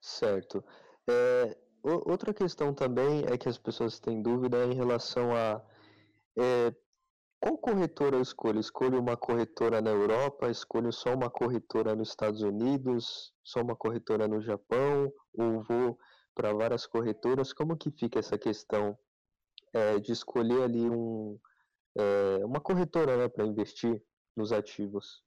Certo. 0.00 0.64
É, 1.08 1.56
outra 1.82 2.32
questão 2.32 2.74
também 2.74 3.24
é 3.26 3.36
que 3.36 3.48
as 3.48 3.58
pessoas 3.58 4.00
têm 4.00 4.22
dúvida 4.22 4.64
em 4.64 4.74
relação 4.74 5.34
a 5.34 5.62
é, 6.38 6.74
qual 7.40 7.58
corretora 7.58 8.16
eu 8.16 8.22
escolho? 8.22 8.60
Escolho 8.60 9.00
uma 9.00 9.16
corretora 9.16 9.80
na 9.80 9.90
Europa? 9.90 10.50
Escolho 10.50 10.92
só 10.92 11.14
uma 11.14 11.30
corretora 11.30 11.96
nos 11.96 12.10
Estados 12.10 12.42
Unidos? 12.42 13.32
Só 13.42 13.62
uma 13.62 13.74
corretora 13.74 14.28
no 14.28 14.40
Japão? 14.40 15.12
Ou 15.34 15.62
vou 15.64 15.98
para 16.34 16.52
várias 16.52 16.86
corretoras? 16.86 17.52
Como 17.52 17.76
que 17.76 17.90
fica 17.90 18.18
essa 18.18 18.38
questão 18.38 18.96
é, 19.72 19.98
de 19.98 20.12
escolher 20.12 20.62
ali 20.62 20.88
um, 20.88 21.38
é, 21.96 22.44
uma 22.44 22.60
corretora 22.60 23.16
né, 23.16 23.28
para 23.28 23.46
investir? 23.46 24.02
nos 24.36 24.52
ativos. 24.52 25.22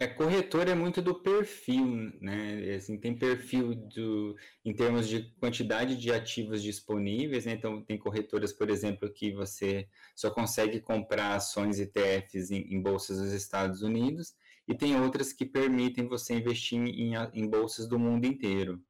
É, 0.00 0.06
corretor 0.06 0.68
é 0.68 0.74
muito 0.76 1.02
do 1.02 1.12
perfil, 1.20 2.12
né? 2.20 2.76
Assim, 2.76 2.96
tem 2.96 3.18
perfil 3.18 3.74
do, 3.74 4.36
em 4.64 4.72
termos 4.72 5.08
de 5.08 5.28
quantidade 5.40 5.96
de 5.96 6.12
ativos 6.12 6.62
disponíveis, 6.62 7.46
né? 7.46 7.52
Então, 7.54 7.82
tem 7.82 7.98
corretoras, 7.98 8.52
por 8.52 8.70
exemplo, 8.70 9.12
que 9.12 9.32
você 9.32 9.88
só 10.14 10.30
consegue 10.30 10.80
comprar 10.80 11.34
ações 11.34 11.80
ETFs 11.80 12.52
em, 12.52 12.72
em 12.72 12.80
bolsas 12.80 13.18
dos 13.18 13.32
Estados 13.32 13.82
Unidos, 13.82 14.36
e 14.68 14.74
tem 14.74 15.00
outras 15.00 15.32
que 15.32 15.44
permitem 15.44 16.06
você 16.06 16.34
investir 16.34 16.78
em, 16.78 17.14
em 17.34 17.48
bolsas 17.48 17.88
do 17.88 17.98
mundo 17.98 18.24
inteiro. 18.24 18.80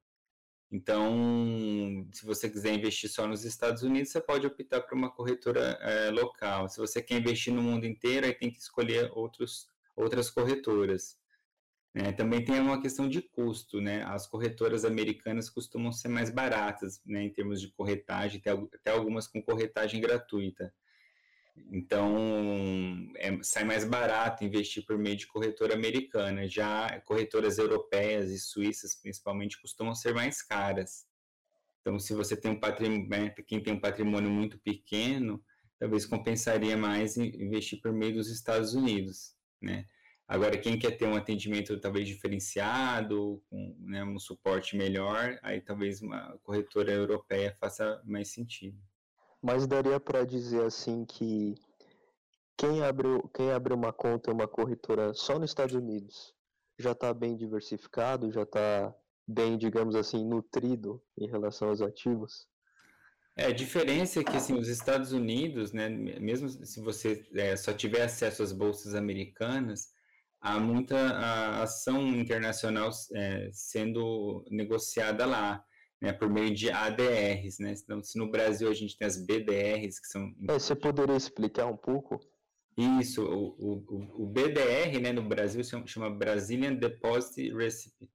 Então, 0.71 2.07
se 2.11 2.23
você 2.23 2.47
quiser 2.47 2.75
investir 2.75 3.09
só 3.09 3.27
nos 3.27 3.43
Estados 3.45 3.81
Unidos, 3.81 4.11
você 4.11 4.21
pode 4.21 4.45
optar 4.45 4.81
por 4.81 4.95
uma 4.95 5.09
corretora 5.09 5.79
é, 5.81 6.11
local. 6.11 6.69
Se 6.69 6.77
você 6.77 7.01
quer 7.01 7.17
investir 7.19 7.51
no 7.51 7.63
mundo 7.63 7.87
inteiro, 7.87 8.27
aí 8.27 8.33
tem 8.33 8.51
que 8.51 8.59
escolher 8.59 9.09
outros 9.15 9.67
outras 9.99 10.29
corretoras. 10.29 11.17
É, 11.93 12.11
também 12.11 12.43
tem 12.43 12.59
uma 12.59 12.81
questão 12.81 13.09
de 13.09 13.21
custo, 13.21 13.81
né? 13.81 14.03
As 14.03 14.27
corretoras 14.27 14.85
americanas 14.85 15.49
costumam 15.49 15.91
ser 15.91 16.07
mais 16.07 16.29
baratas, 16.29 17.01
né, 17.05 17.23
em 17.23 17.31
termos 17.31 17.59
de 17.59 17.69
corretagem, 17.69 18.41
até, 18.75 18.91
algumas 18.91 19.27
com 19.27 19.41
corretagem 19.41 19.99
gratuita. 19.99 20.73
Então, 21.71 22.15
é, 23.17 23.37
sai 23.43 23.63
mais 23.63 23.83
barato 23.83 24.45
investir 24.45 24.85
por 24.85 24.97
meio 24.97 25.17
de 25.17 25.27
corretora 25.27 25.73
americana. 25.73 26.47
Já 26.47 27.01
corretoras 27.01 27.57
europeias 27.57 28.29
e 28.31 28.39
suíças, 28.39 28.95
principalmente, 28.95 29.59
costumam 29.59 29.95
ser 29.95 30.13
mais 30.13 30.41
caras. 30.41 31.05
Então, 31.81 31.99
se 31.99 32.13
você 32.13 32.37
tem 32.37 32.51
um 32.51 32.59
patrimônio, 32.59 33.09
né, 33.09 33.29
quem 33.47 33.61
tem 33.61 33.73
um 33.73 33.79
patrimônio 33.79 34.29
muito 34.29 34.59
pequeno, 34.59 35.43
talvez 35.79 36.05
compensaria 36.05 36.77
mais 36.77 37.17
investir 37.17 37.81
por 37.81 37.91
meio 37.91 38.13
dos 38.13 38.29
Estados 38.29 38.73
Unidos 38.73 39.38
né? 39.61 39.85
Agora, 40.27 40.57
quem 40.59 40.77
quer 40.77 40.95
ter 40.95 41.07
um 41.07 41.15
atendimento 41.15 41.79
talvez 41.79 42.07
diferenciado, 42.07 43.41
com 43.49 43.75
né, 43.79 44.03
um 44.03 44.19
suporte 44.19 44.77
melhor, 44.77 45.39
aí 45.41 45.59
talvez 45.59 46.03
uma 46.03 46.37
corretora 46.43 46.91
europeia 46.91 47.55
faça 47.59 47.99
mais 48.05 48.31
sentido. 48.31 48.77
Mas 49.41 49.65
daria 49.65 49.99
para 49.99 50.23
dizer 50.23 50.63
assim 50.63 51.03
que 51.03 51.55
quem 52.55 52.83
abre, 52.83 53.07
quem 53.33 53.51
abre 53.51 53.73
uma 53.73 53.91
conta 53.91 54.31
uma 54.31 54.47
corretora 54.47 55.13
só 55.15 55.39
nos 55.39 55.49
Estados 55.49 55.73
Unidos 55.73 56.35
já 56.77 56.91
está 56.91 57.13
bem 57.13 57.35
diversificado, 57.35 58.31
já 58.31 58.43
está 58.43 58.93
bem, 59.27 59.57
digamos 59.57 59.95
assim, 59.95 60.23
nutrido 60.25 61.01
em 61.17 61.27
relação 61.27 61.69
aos 61.69 61.81
ativos? 61.81 62.47
É, 63.39 63.45
a 63.45 63.51
diferença 63.53 64.19
é 64.19 64.23
que 64.23 64.35
assim, 64.35 64.53
os 64.53 64.67
Estados 64.67 65.13
Unidos, 65.13 65.71
né, 65.71 65.87
mesmo 65.87 66.49
se 66.49 66.81
você 66.81 67.25
é, 67.33 67.55
só 67.55 67.71
tiver 67.71 68.01
acesso 68.01 68.43
às 68.43 68.51
bolsas 68.51 68.93
americanas, 68.93 69.93
há 70.41 70.59
muita 70.59 70.97
a, 70.97 71.63
ação 71.63 72.05
internacional 72.09 72.89
é, 73.15 73.49
sendo 73.53 74.43
negociada 74.51 75.25
lá, 75.25 75.63
né, 76.01 76.11
por 76.11 76.29
meio 76.29 76.53
de 76.53 76.69
ADRs, 76.69 77.59
né? 77.59 77.73
Então, 77.81 78.03
se 78.03 78.17
no 78.17 78.29
Brasil 78.29 78.69
a 78.69 78.73
gente 78.73 78.97
tem 78.97 79.07
as 79.07 79.17
BDRs, 79.25 79.99
que 79.99 80.07
são... 80.07 80.33
É, 80.49 80.53
você 80.53 80.75
poderia 80.75 81.15
explicar 81.15 81.65
um 81.65 81.77
pouco? 81.77 82.19
Isso, 82.77 83.23
o, 83.23 83.55
o, 83.57 84.23
o 84.23 84.25
BDR, 84.25 84.99
né, 85.01 85.13
no 85.13 85.23
Brasil 85.23 85.61
chama 85.85 86.09
Brazilian 86.09 86.73
Deposit 86.73 87.53
Receipt, 87.53 88.08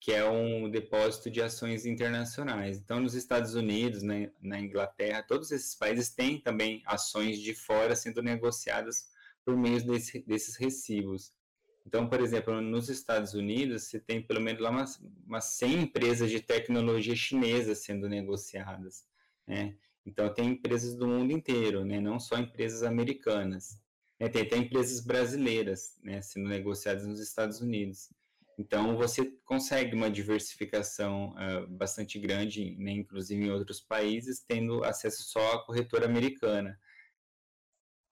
que 0.00 0.12
é 0.12 0.24
um 0.28 0.70
depósito 0.70 1.30
de 1.30 1.42
ações 1.42 1.84
internacionais. 1.84 2.78
Então, 2.78 3.00
nos 3.00 3.14
Estados 3.14 3.54
Unidos, 3.54 4.02
né, 4.02 4.30
na 4.40 4.60
Inglaterra, 4.60 5.22
todos 5.22 5.50
esses 5.50 5.74
países 5.74 6.10
têm 6.10 6.40
também 6.40 6.82
ações 6.86 7.40
de 7.40 7.54
fora 7.54 7.96
sendo 7.96 8.22
negociadas 8.22 9.08
por 9.44 9.56
meio 9.56 9.84
desse, 9.84 10.20
desses 10.20 10.56
recibos. 10.56 11.32
Então, 11.84 12.06
por 12.06 12.20
exemplo, 12.20 12.60
nos 12.60 12.88
Estados 12.88 13.32
Unidos, 13.34 13.84
você 13.84 13.98
tem 13.98 14.22
pelo 14.22 14.40
menos 14.40 14.60
lá 14.60 14.70
umas, 14.70 15.00
umas 15.26 15.44
100 15.56 15.82
empresas 15.84 16.30
de 16.30 16.40
tecnologia 16.40 17.16
chinesa 17.16 17.74
sendo 17.74 18.08
negociadas. 18.08 19.06
Né? 19.46 19.74
Então, 20.04 20.32
tem 20.32 20.50
empresas 20.50 20.94
do 20.94 21.08
mundo 21.08 21.32
inteiro, 21.32 21.84
né? 21.84 21.98
não 21.98 22.20
só 22.20 22.36
empresas 22.36 22.82
americanas. 22.82 23.80
Né? 24.20 24.28
Tem 24.28 24.42
até 24.42 24.58
empresas 24.58 25.00
brasileiras 25.00 25.98
né? 26.02 26.20
sendo 26.20 26.48
negociadas 26.48 27.06
nos 27.06 27.20
Estados 27.20 27.60
Unidos. 27.60 28.10
Então, 28.58 28.96
você 28.96 29.24
consegue 29.44 29.94
uma 29.94 30.10
diversificação 30.10 31.32
uh, 31.36 31.66
bastante 31.68 32.18
grande, 32.18 32.76
né, 32.76 32.90
inclusive 32.90 33.46
em 33.46 33.52
outros 33.52 33.80
países, 33.80 34.40
tendo 34.40 34.82
acesso 34.82 35.22
só 35.22 35.54
à 35.54 35.64
corretora 35.64 36.06
americana. 36.06 36.76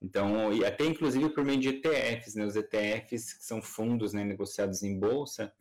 Então, 0.00 0.52
e 0.52 0.64
até 0.64 0.84
inclusive 0.84 1.30
por 1.30 1.44
meio 1.44 1.58
de 1.58 1.70
ETFs, 1.70 2.36
né, 2.36 2.44
os 2.44 2.54
ETFs, 2.54 3.32
que 3.34 3.44
são 3.44 3.60
fundos 3.60 4.12
né, 4.12 4.22
negociados 4.22 4.84
em 4.84 4.96
bolsa, 5.00 5.52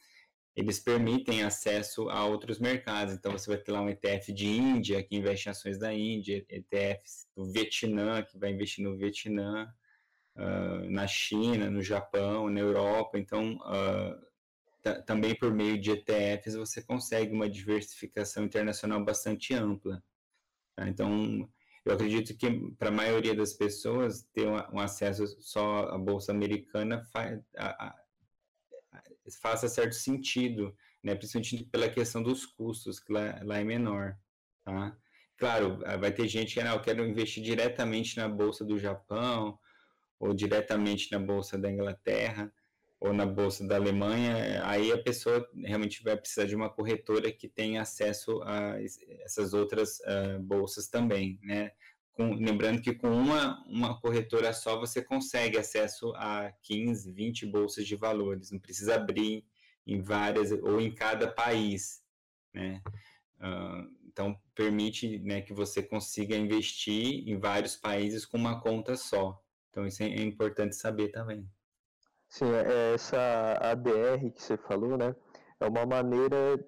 eles 0.55 0.79
permitem 0.79 1.41
acesso 1.41 2.07
a 2.09 2.23
outros 2.23 2.59
mercados. 2.59 3.15
Então, 3.15 3.31
você 3.31 3.49
vai 3.49 3.57
ter 3.57 3.71
lá 3.71 3.81
um 3.81 3.89
ETF 3.89 4.31
de 4.31 4.45
Índia, 4.47 5.03
que 5.03 5.15
investe 5.15 5.47
em 5.47 5.51
ações 5.51 5.79
da 5.79 5.91
Índia, 5.91 6.45
ETFs 6.47 7.27
do 7.35 7.51
Vietnã, 7.51 8.21
que 8.21 8.37
vai 8.37 8.51
investir 8.51 8.83
no 8.83 8.95
Vietnã, 8.95 9.67
uh, 10.35 10.89
na 10.91 11.07
China, 11.07 11.71
no 11.71 11.81
Japão, 11.81 12.49
na 12.49 12.59
Europa. 12.59 13.17
Então, 13.17 13.55
uh, 13.55 14.34
também 14.93 15.35
por 15.35 15.53
meio 15.53 15.79
de 15.79 15.91
ETFs 15.91 16.55
você 16.55 16.81
consegue 16.81 17.33
uma 17.33 17.49
diversificação 17.49 18.43
internacional 18.43 19.03
bastante 19.03 19.53
ampla. 19.53 20.03
Tá? 20.75 20.87
Então, 20.87 21.49
eu 21.83 21.93
acredito 21.93 22.35
que 22.37 22.71
para 22.77 22.89
a 22.89 22.91
maioria 22.91 23.35
das 23.35 23.53
pessoas 23.53 24.23
ter 24.33 24.47
um, 24.47 24.79
acesso 24.79 25.25
só 25.41 25.89
à 25.89 25.97
bolsa 25.97 26.31
americana 26.31 27.03
fa 27.11 27.41
a, 27.57 27.87
a, 27.87 27.95
faça 29.41 29.67
certo 29.67 29.95
sentido, 29.95 30.75
né? 31.03 31.15
principalmente 31.15 31.65
pela 31.65 31.89
questão 31.89 32.21
dos 32.21 32.45
custos, 32.45 32.99
que 32.99 33.11
lá, 33.11 33.39
lá 33.43 33.59
é 33.59 33.63
menor. 33.63 34.17
Tá? 34.63 34.95
Claro, 35.37 35.79
vai 35.99 36.11
ter 36.11 36.27
gente 36.27 36.53
que, 36.53 36.63
não, 36.63 36.71
ah, 36.71 36.75
eu 36.75 36.81
quero 36.81 37.05
investir 37.05 37.43
diretamente 37.43 38.17
na 38.17 38.29
bolsa 38.29 38.63
do 38.63 38.79
Japão 38.79 39.59
ou 40.19 40.33
diretamente 40.33 41.11
na 41.11 41.19
bolsa 41.19 41.57
da 41.57 41.69
Inglaterra 41.69 42.51
ou 42.99 43.13
na 43.13 43.25
bolsa 43.25 43.67
da 43.67 43.75
Alemanha, 43.75 44.65
aí 44.65 44.91
a 44.91 44.97
pessoa 44.97 45.47
realmente 45.55 46.03
vai 46.03 46.15
precisar 46.15 46.45
de 46.45 46.55
uma 46.55 46.69
corretora 46.69 47.31
que 47.31 47.47
tenha 47.47 47.81
acesso 47.81 48.41
a 48.43 48.77
essas 49.21 49.53
outras 49.53 49.99
uh, 49.99 50.39
bolsas 50.41 50.87
também, 50.87 51.39
né? 51.43 51.71
Com, 52.13 52.33
lembrando 52.33 52.81
que 52.81 52.93
com 52.93 53.09
uma, 53.09 53.61
uma 53.67 53.99
corretora 53.99 54.53
só 54.53 54.79
você 54.79 55.03
consegue 55.03 55.57
acesso 55.57 56.13
a 56.15 56.49
15, 56.63 57.11
20 57.11 57.45
bolsas 57.45 57.85
de 57.85 57.95
valores, 57.97 58.51
não 58.51 58.59
precisa 58.59 58.95
abrir 58.95 59.45
em 59.85 60.01
várias 60.01 60.51
ou 60.51 60.79
em 60.79 60.93
cada 60.93 61.27
país, 61.27 62.01
né? 62.53 62.81
Uh, 63.37 63.93
então 64.07 64.39
permite 64.55 65.19
né, 65.19 65.41
que 65.41 65.53
você 65.53 65.83
consiga 65.83 66.37
investir 66.37 67.27
em 67.27 67.37
vários 67.37 67.75
países 67.75 68.25
com 68.25 68.37
uma 68.37 68.61
conta 68.61 68.95
só. 68.95 69.43
Então 69.69 69.85
isso 69.85 70.01
é, 70.01 70.07
é 70.07 70.21
importante 70.21 70.73
saber 70.73 71.09
também. 71.09 71.45
Sim, 72.27 72.45
é, 72.51 72.93
essa 72.93 73.53
ADR 73.61 74.31
que 74.31 74.41
você 74.41 74.57
falou, 74.57 74.97
né? 74.97 75.15
É 75.59 75.67
uma 75.67 75.85
maneira, 75.85 76.59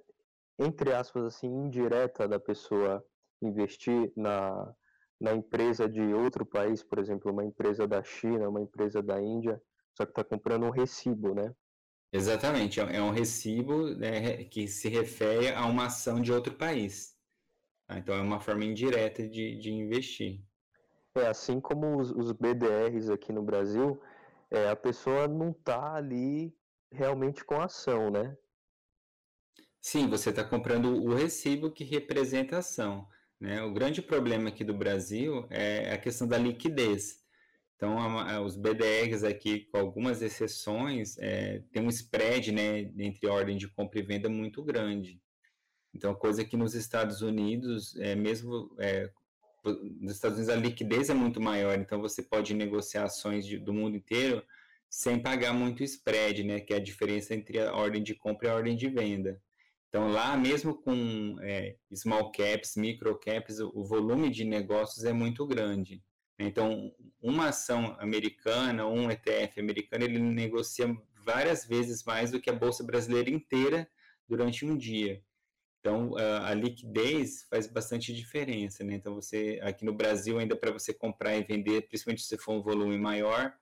entre 0.59 0.93
aspas, 0.93 1.23
assim, 1.25 1.47
indireta 1.47 2.27
da 2.27 2.39
pessoa 2.39 3.03
investir 3.41 4.11
na, 4.15 4.73
na 5.19 5.33
empresa 5.33 5.87
de 5.89 6.01
outro 6.13 6.45
país, 6.45 6.83
por 6.83 6.99
exemplo, 6.99 7.31
uma 7.31 7.43
empresa 7.43 7.87
da 7.87 8.03
China, 8.03 8.49
uma 8.49 8.61
empresa 8.61 9.01
da 9.01 9.21
Índia, 9.21 9.61
só 9.95 10.05
que 10.05 10.11
está 10.11 10.23
comprando 10.23 10.65
um 10.65 10.69
recibo, 10.69 11.33
né? 11.33 11.53
Exatamente, 12.13 12.79
é 12.79 13.01
um 13.01 13.11
recibo 13.11 13.89
né, 13.95 14.45
que 14.45 14.67
se 14.67 14.87
refere 14.87 15.49
a 15.49 15.65
uma 15.65 15.87
ação 15.87 16.21
de 16.21 16.31
outro 16.31 16.55
país. 16.55 17.17
Tá? 17.85 17.97
Então 17.97 18.15
é 18.15 18.21
uma 18.21 18.39
forma 18.39 18.63
indireta 18.63 19.27
de, 19.27 19.57
de 19.57 19.71
investir. 19.71 20.41
É 21.15 21.27
assim 21.27 21.59
como 21.59 21.99
os, 21.99 22.11
os 22.11 22.31
BDRs 22.31 23.09
aqui 23.09 23.33
no 23.33 23.41
Brasil, 23.43 23.99
é, 24.51 24.69
a 24.69 24.75
pessoa 24.75 25.27
não 25.27 25.51
está 25.51 25.95
ali 25.95 26.55
realmente 26.91 27.43
com 27.43 27.55
a 27.55 27.65
ação, 27.65 28.09
né? 28.09 28.35
Sim, 29.81 30.09
você 30.09 30.31
está 30.31 30.43
comprando 30.43 30.95
o 31.03 31.13
recibo 31.13 31.71
que 31.71 31.83
representa 31.83 32.57
a 32.57 32.59
ação. 32.59 33.07
Né? 33.39 33.61
O 33.61 33.73
grande 33.73 34.01
problema 34.01 34.49
aqui 34.49 34.63
do 34.63 34.73
Brasil 34.73 35.45
é 35.49 35.93
a 35.93 35.97
questão 35.97 36.27
da 36.27 36.37
liquidez. 36.37 37.23
Então, 37.75 37.97
a, 37.99 38.41
os 38.41 38.57
BDRs 38.57 39.23
aqui, 39.23 39.65
com 39.65 39.77
algumas 39.77 40.21
exceções, 40.21 41.15
é, 41.19 41.63
tem 41.71 41.83
um 41.83 41.89
spread 41.89 42.51
né, 42.51 42.91
entre 42.97 43.27
ordem 43.27 43.55
de 43.55 43.67
compra 43.67 43.99
e 43.99 44.03
venda 44.03 44.27
muito 44.27 44.63
grande. 44.63 45.21
Então, 45.93 46.13
coisa 46.15 46.43
que 46.43 46.57
nos 46.57 46.73
Estados 46.73 47.21
Unidos, 47.21 47.95
é, 47.97 48.15
mesmo 48.15 48.75
é, 48.79 49.11
nos 49.99 50.13
Estados 50.13 50.37
Unidos 50.37 50.55
a 50.55 50.59
liquidez 50.59 51.09
é 51.09 51.13
muito 51.13 51.41
maior, 51.41 51.77
então 51.77 52.01
você 52.01 52.21
pode 52.21 52.53
negociar 52.53 53.03
ações 53.03 53.45
de, 53.45 53.57
do 53.57 53.73
mundo 53.73 53.97
inteiro 53.97 54.43
sem 54.89 55.19
pagar 55.19 55.53
muito 55.53 55.83
spread, 55.83 56.43
né, 56.43 56.59
que 56.59 56.73
é 56.73 56.77
a 56.77 56.83
diferença 56.83 57.35
entre 57.35 57.59
a 57.59 57.73
ordem 57.73 58.01
de 58.01 58.15
compra 58.15 58.47
e 58.47 58.51
a 58.51 58.55
ordem 58.55 58.75
de 58.75 58.87
venda. 58.87 59.41
Então 59.89 60.09
lá, 60.09 60.35
mesmo 60.37 60.75
com 60.75 61.37
é, 61.41 61.75
small 61.93 62.31
caps, 62.31 62.75
micro 62.75 63.17
caps, 63.19 63.59
o, 63.59 63.71
o 63.73 63.85
volume 63.85 64.29
de 64.29 64.43
negócios 64.43 65.05
é 65.05 65.13
muito 65.13 65.45
grande. 65.45 66.03
Então, 66.39 66.93
uma 67.19 67.47
ação 67.49 67.95
americana, 67.99 68.85
um 68.85 69.09
ETF 69.09 69.59
americano, 69.59 70.03
ele 70.03 70.19
negocia 70.19 70.95
várias 71.25 71.65
vezes 71.65 72.03
mais 72.03 72.31
do 72.31 72.39
que 72.39 72.49
a 72.49 72.53
bolsa 72.53 72.83
brasileira 72.83 73.29
inteira 73.29 73.89
durante 74.27 74.63
um 74.65 74.77
dia. 74.77 75.21
Então, 75.79 76.17
a 76.17 76.53
liquidez 76.53 77.45
faz 77.49 77.67
bastante 77.67 78.13
diferença, 78.13 78.83
né? 78.83 78.95
Então, 78.95 79.15
você, 79.15 79.59
aqui 79.63 79.85
no 79.85 79.93
Brasil, 79.93 80.37
ainda 80.37 80.55
para 80.55 80.71
você 80.71 80.93
comprar 80.93 81.35
e 81.37 81.43
vender, 81.43 81.87
principalmente 81.87 82.23
se 82.23 82.37
for 82.37 82.53
um 82.53 82.61
volume 82.61 82.97
maior, 82.97 83.53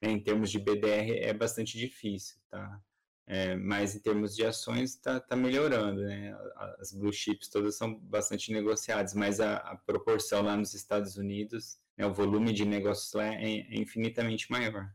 né, 0.00 0.10
em 0.10 0.20
termos 0.20 0.50
de 0.50 0.58
BDR, 0.58 1.18
é 1.20 1.32
bastante 1.32 1.76
difícil, 1.78 2.36
tá? 2.50 2.80
É, 3.26 3.56
mas 3.56 3.94
em 3.94 4.00
termos 4.00 4.36
de 4.36 4.44
ações, 4.44 4.90
está 4.90 5.18
tá 5.18 5.34
melhorando, 5.34 6.02
né? 6.02 6.36
As 6.78 6.92
blue 6.92 7.12
chips 7.12 7.48
todas 7.48 7.76
são 7.76 7.98
bastante 7.98 8.52
negociadas, 8.52 9.14
mas 9.14 9.40
a, 9.40 9.56
a 9.56 9.76
proporção 9.76 10.42
lá 10.42 10.56
nos 10.56 10.74
Estados 10.74 11.16
Unidos, 11.16 11.78
né, 11.96 12.06
o 12.06 12.12
volume 12.12 12.52
de 12.52 12.66
negócios 12.66 13.12
lá 13.14 13.24
é, 13.26 13.60
é 13.60 13.76
infinitamente 13.76 14.50
maior. 14.50 14.90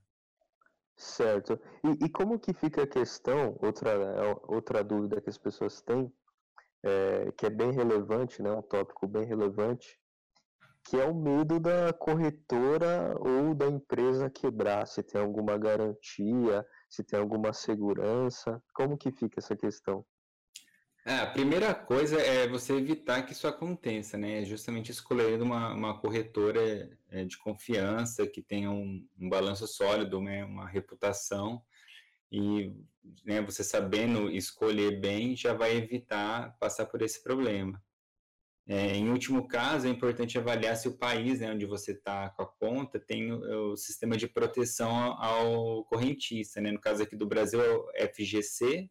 Certo. 0.95 1.59
E, 1.83 2.05
e, 2.05 2.09
como 2.09 2.37
que 2.37 2.53
fica 2.53 2.83
a 2.83 2.87
questão, 2.87 3.57
outra, 3.61 4.37
outra 4.47 4.83
dúvida 4.83 5.21
que 5.21 5.29
as 5.29 5.37
pessoas 5.37 5.81
têm, 5.81 6.11
é, 6.83 7.31
que 7.37 7.45
é 7.45 7.49
bem 7.49 7.71
relevante, 7.71 8.41
né, 8.41 8.51
um 8.51 8.61
tópico 8.61 9.07
bem 9.07 9.25
relevante, 9.25 9.99
que 10.83 10.97
é 10.97 11.05
o 11.05 11.13
medo 11.13 11.59
da 11.59 11.93
corretora 11.93 13.15
ou 13.19 13.53
da 13.53 13.67
empresa 13.67 14.29
quebrar, 14.29 14.87
se 14.87 15.03
tem 15.03 15.21
alguma 15.21 15.57
garantia, 15.57 16.65
se 16.89 17.03
tem 17.03 17.19
alguma 17.19 17.53
segurança, 17.53 18.61
como 18.73 18.97
que 18.97 19.11
fica 19.11 19.39
essa 19.39 19.55
questão? 19.55 20.05
É, 21.05 21.15
a 21.19 21.27
primeira 21.27 21.73
coisa 21.73 22.19
é 22.21 22.47
você 22.47 22.73
evitar 22.73 23.23
que 23.23 23.31
isso 23.31 23.47
aconteça, 23.47 24.17
né? 24.17 24.43
Justamente 24.43 24.91
escolhendo 24.91 25.43
uma, 25.43 25.73
uma 25.73 25.99
corretora 25.99 26.89
é, 27.09 27.23
de 27.23 27.37
confiança, 27.37 28.27
que 28.27 28.41
tenha 28.41 28.69
um, 28.69 29.07
um 29.19 29.29
balanço 29.29 29.65
sólido, 29.65 30.21
né? 30.21 30.43
uma 30.43 30.67
reputação, 30.67 31.61
e 32.31 32.73
né, 33.25 33.41
você 33.41 33.63
sabendo 33.63 34.29
escolher 34.29 34.99
bem 34.99 35.35
já 35.35 35.53
vai 35.53 35.75
evitar 35.75 36.55
passar 36.59 36.85
por 36.85 37.01
esse 37.01 37.23
problema. 37.23 37.81
É, 38.71 38.95
em 38.95 39.09
último 39.09 39.47
caso, 39.47 39.87
é 39.87 39.89
importante 39.89 40.37
avaliar 40.37 40.77
se 40.77 40.87
o 40.87 40.95
país 40.95 41.39
né, 41.39 41.51
onde 41.51 41.65
você 41.65 41.91
está 41.91 42.29
com 42.29 42.43
a 42.43 42.45
conta 42.45 42.99
tem 42.99 43.31
o, 43.31 43.71
o, 43.71 43.75
sistema 43.75 44.15
de 44.15 44.27
proteção 44.27 44.91
ao 45.19 45.83
correntista. 45.85 46.61
Né? 46.61 46.71
No 46.71 46.79
caso 46.79 47.01
aqui 47.01 47.15
do 47.15 47.25
Brasil 47.25 47.59
é 47.59 47.73
o 47.73 47.87
FGC, 48.13 48.87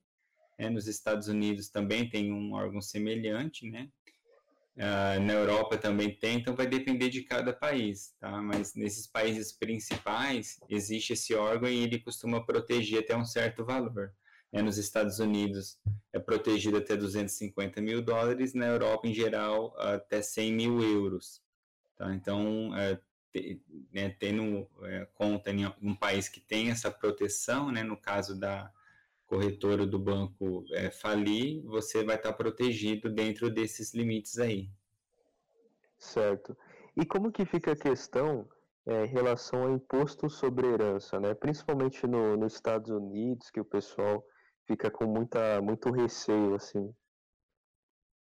né? 0.58 0.68
nos 0.68 0.88
Estados 0.88 1.28
Unidos 1.28 1.70
também 1.70 2.08
tem 2.08 2.32
um 2.32 2.54
órgão 2.54 2.82
semelhante, 2.82 3.70
né? 3.70 3.88
Uh, 4.78 5.18
na 5.20 5.32
Europa 5.32 5.76
também 5.76 6.14
tem, 6.14 6.38
então 6.38 6.54
vai 6.54 6.64
depender 6.64 7.08
de 7.08 7.22
cada 7.22 7.52
país, 7.52 8.14
tá? 8.20 8.40
Mas 8.40 8.76
nesses 8.76 9.08
países 9.08 9.50
principais 9.50 10.60
existe 10.70 11.14
esse 11.14 11.34
órgão 11.34 11.68
e 11.68 11.82
ele 11.82 11.98
costuma 11.98 12.46
proteger 12.46 13.00
até 13.00 13.16
um 13.16 13.24
certo 13.24 13.64
valor. 13.64 14.14
Né? 14.52 14.62
Nos 14.62 14.78
Estados 14.78 15.18
Unidos 15.18 15.80
é 16.12 16.20
protegido 16.20 16.76
até 16.76 16.96
250 16.96 17.80
mil 17.80 18.00
dólares, 18.00 18.54
na 18.54 18.66
Europa 18.66 19.08
em 19.08 19.12
geral 19.12 19.74
até 19.80 20.22
100 20.22 20.52
mil 20.52 20.80
euros. 20.80 21.42
Tá? 21.96 22.14
Então, 22.14 22.72
é, 22.76 23.00
te, 23.32 23.60
né, 23.92 24.10
tendo 24.10 24.68
é, 24.84 25.08
conta 25.12 25.50
em 25.50 25.66
um 25.82 25.96
país 25.96 26.28
que 26.28 26.40
tem 26.40 26.70
essa 26.70 26.88
proteção, 26.88 27.72
né, 27.72 27.82
no 27.82 27.96
caso 27.96 28.38
da 28.38 28.72
corretora 29.28 29.86
do 29.86 29.98
banco 29.98 30.64
é, 30.72 30.90
falir, 30.90 31.62
você 31.64 32.02
vai 32.02 32.16
estar 32.16 32.32
protegido 32.32 33.12
dentro 33.12 33.50
desses 33.50 33.94
limites 33.94 34.38
aí. 34.38 34.70
Certo. 35.98 36.56
E 36.96 37.04
como 37.04 37.30
que 37.30 37.44
fica 37.44 37.72
a 37.72 37.76
questão 37.76 38.48
é, 38.86 39.04
em 39.04 39.08
relação 39.08 39.64
ao 39.64 39.74
imposto 39.74 40.30
sobre 40.30 40.66
herança, 40.66 41.20
né? 41.20 41.34
Principalmente 41.34 42.06
no, 42.06 42.36
nos 42.36 42.54
Estados 42.54 42.90
Unidos, 42.90 43.50
que 43.50 43.60
o 43.60 43.64
pessoal 43.64 44.24
fica 44.66 44.90
com 44.90 45.06
muita, 45.06 45.60
muito 45.60 45.90
receio, 45.90 46.54
assim. 46.54 46.90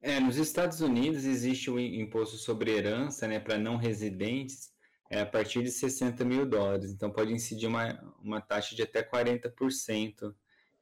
É, 0.01 0.19
nos 0.19 0.37
Estados 0.37 0.81
Unidos 0.81 1.25
existe 1.25 1.69
o 1.69 1.79
imposto 1.79 2.37
sobre 2.37 2.71
herança, 2.71 3.27
né, 3.27 3.39
para 3.39 3.57
não 3.57 3.77
residentes, 3.77 4.71
é 5.09 5.21
a 5.21 5.25
partir 5.25 5.63
de 5.63 5.71
60 5.71 6.23
mil 6.23 6.45
dólares. 6.45 6.91
Então 6.91 7.11
pode 7.11 7.31
incidir 7.31 7.67
uma, 7.67 7.99
uma 8.21 8.41
taxa 8.41 8.75
de 8.75 8.83
até 8.83 9.03
40% 9.03 10.35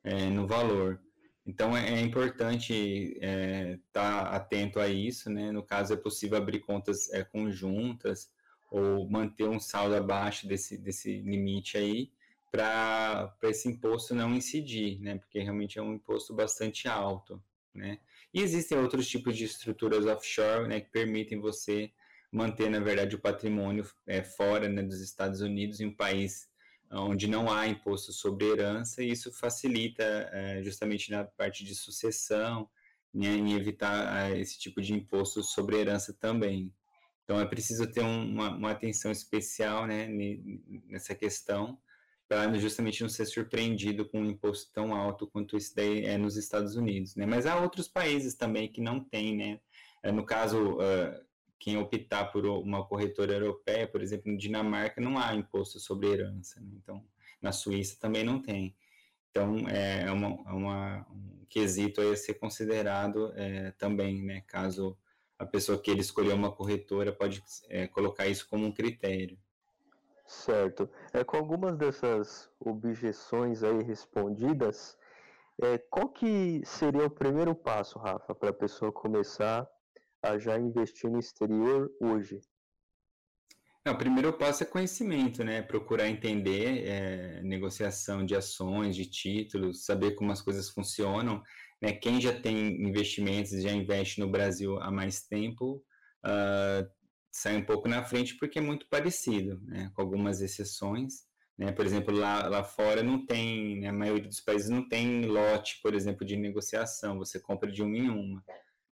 é, 0.05 0.29
no 0.29 0.47
valor. 0.47 1.01
Então 1.45 1.75
é, 1.75 1.95
é 1.95 1.99
importante 1.99 2.73
estar 2.73 3.27
é, 3.27 3.79
tá 3.91 4.21
atento 4.29 4.79
a 4.79 4.87
isso, 4.87 5.29
né? 5.29 5.51
No 5.51 5.63
caso 5.63 5.93
é 5.93 5.97
possível 5.97 6.37
abrir 6.37 6.59
contas 6.59 7.11
é, 7.11 7.23
conjuntas 7.23 8.31
ou 8.71 9.09
manter 9.09 9.47
um 9.49 9.59
saldo 9.59 9.95
abaixo 9.95 10.47
desse, 10.47 10.77
desse 10.77 11.21
limite 11.21 11.77
aí 11.77 12.11
para 12.51 13.35
esse 13.43 13.67
imposto 13.67 14.15
não 14.15 14.33
incidir, 14.33 14.99
né? 15.01 15.17
Porque 15.17 15.39
realmente 15.39 15.77
é 15.77 15.81
um 15.81 15.93
imposto 15.95 16.33
bastante 16.33 16.87
alto, 16.87 17.41
né? 17.73 17.99
E 18.33 18.41
existem 18.41 18.77
outros 18.77 19.07
tipos 19.07 19.35
de 19.35 19.45
estruturas 19.45 20.05
offshore, 20.05 20.67
né, 20.67 20.81
que 20.81 20.91
permitem 20.91 21.39
você 21.39 21.89
manter, 22.29 22.69
na 22.69 22.81
verdade, 22.81 23.15
o 23.15 23.19
patrimônio 23.19 23.87
é, 24.05 24.21
fora 24.21 24.67
né, 24.67 24.83
dos 24.83 24.99
Estados 24.99 25.39
Unidos, 25.39 25.79
em 25.79 25.85
um 25.85 25.95
país 25.95 26.49
onde 27.01 27.27
não 27.27 27.51
há 27.51 27.67
imposto 27.67 28.11
sobre 28.11 28.45
herança, 28.45 29.03
e 29.03 29.11
isso 29.11 29.31
facilita 29.31 30.03
é, 30.31 30.61
justamente 30.63 31.11
na 31.11 31.23
parte 31.23 31.63
de 31.63 31.75
sucessão, 31.75 32.69
né, 33.13 33.27
em 33.27 33.53
evitar 33.53 34.31
é, 34.31 34.39
esse 34.39 34.59
tipo 34.59 34.81
de 34.81 34.93
imposto 34.93 35.43
sobre 35.43 35.77
herança 35.77 36.13
também. 36.13 36.73
Então 37.23 37.39
é 37.39 37.45
preciso 37.45 37.87
ter 37.87 38.03
um, 38.03 38.31
uma, 38.31 38.55
uma, 38.55 38.71
atenção 38.71 39.11
especial 39.11 39.87
né, 39.87 40.07
nessa 40.87 41.15
questão, 41.15 41.77
para 42.27 42.53
justamente 42.57 43.01
não 43.01 43.09
ser 43.09 43.25
surpreendido 43.25 44.07
com 44.09 44.21
um 44.21 44.29
imposto 44.29 44.71
tão 44.73 44.95
alto 44.95 45.27
quanto 45.27 45.57
esse 45.57 45.75
daí 45.75 46.05
é 46.05 46.17
nos 46.17 46.37
Estados 46.37 46.75
Unidos. 46.75 47.15
Né? 47.15 47.25
Mas 47.25 47.45
há 47.45 47.59
outros 47.59 47.87
países 47.87 48.35
também 48.35 48.67
que 48.67 48.81
não 48.81 48.99
têm, 48.99 49.35
né? 49.35 49.59
É, 50.03 50.11
no 50.11 50.25
caso, 50.25 50.77
quem 51.65 51.77
optar 51.79 52.25
por 52.25 52.45
uma 52.45 52.85
corretora 52.85 53.33
europeia, 53.33 53.87
por 53.87 53.99
exemplo, 53.99 54.31
no 54.31 54.37
Dinamarca 54.37 55.01
não 55.01 55.17
há 55.17 55.33
imposto 55.33 55.79
sobre 55.79 56.09
herança, 56.09 56.61
né? 56.61 56.69
então 56.75 57.03
na 57.41 57.51
Suíça 57.51 57.97
também 57.99 58.23
não 58.23 58.39
tem. 58.39 58.75
Então 59.31 59.67
é, 59.67 60.03
é 60.03 60.11
uma, 60.11 60.27
é 60.47 60.53
uma 60.53 61.07
um 61.09 61.43
quesito 61.49 62.01
a 62.01 62.15
ser 62.15 62.35
considerado 62.35 63.33
é, 63.35 63.71
também, 63.79 64.21
né? 64.21 64.43
Caso 64.45 64.95
a 65.39 65.45
pessoa 65.45 65.81
queira 65.81 65.99
escolher 65.99 66.33
uma 66.33 66.51
corretora, 66.51 67.11
pode 67.11 67.43
é, 67.67 67.87
colocar 67.87 68.27
isso 68.27 68.47
como 68.47 68.63
um 68.63 68.71
critério. 68.71 69.35
Certo. 70.27 70.87
É, 71.11 71.23
com 71.23 71.35
algumas 71.35 71.75
dessas 71.75 72.47
objeções 72.59 73.63
aí 73.63 73.81
respondidas, 73.81 74.95
é, 75.59 75.79
qual 75.79 76.09
que 76.09 76.61
seria 76.63 77.07
o 77.07 77.09
primeiro 77.09 77.55
passo, 77.55 77.97
Rafa, 77.97 78.35
para 78.35 78.51
a 78.51 78.53
pessoa 78.53 78.91
começar 78.91 79.67
a 80.25 80.39
já 80.39 80.57
investir 80.57 81.09
no 81.09 81.19
exterior 81.19 81.91
hoje? 82.01 82.39
Não, 83.85 83.93
o 83.93 83.97
primeiro 83.97 84.33
passo 84.33 84.63
é 84.63 84.65
conhecimento, 84.65 85.43
né? 85.43 85.61
Procurar 85.61 86.09
entender 86.09 86.87
é, 86.87 87.41
negociação 87.43 88.25
de 88.25 88.35
ações, 88.35 88.95
de 88.95 89.05
títulos, 89.05 89.85
saber 89.85 90.15
como 90.15 90.31
as 90.31 90.41
coisas 90.41 90.71
funcionam. 90.71 91.43
Né? 91.79 91.93
Quem 91.93 92.19
já 92.19 92.33
tem 92.33 92.81
investimentos, 92.81 93.61
já 93.61 93.71
investe 93.71 94.19
no 94.19 94.31
Brasil 94.31 94.81
há 94.81 94.89
mais 94.89 95.21
tempo, 95.27 95.83
uh, 96.25 96.89
sai 97.31 97.57
um 97.57 97.65
pouco 97.65 97.87
na 97.87 98.03
frente 98.03 98.35
porque 98.39 98.57
é 98.57 98.61
muito 98.61 98.87
parecido, 98.89 99.61
né? 99.61 99.91
Com 99.93 100.01
algumas 100.01 100.41
exceções. 100.41 101.25
Né? 101.55 101.71
Por 101.71 101.85
exemplo, 101.85 102.13
lá, 102.13 102.47
lá 102.49 102.63
fora 102.63 103.03
não 103.03 103.23
tem, 103.23 103.81
né? 103.81 103.89
a 103.89 103.93
maioria 103.93 104.27
dos 104.27 104.41
países 104.41 104.67
não 104.67 104.89
tem 104.89 105.25
lote, 105.27 105.79
por 105.83 105.93
exemplo, 105.93 106.25
de 106.25 106.35
negociação. 106.35 107.19
Você 107.19 107.39
compra 107.39 107.71
de 107.71 107.83
uma 107.83 107.95
em 107.95 108.09
uma, 108.09 108.43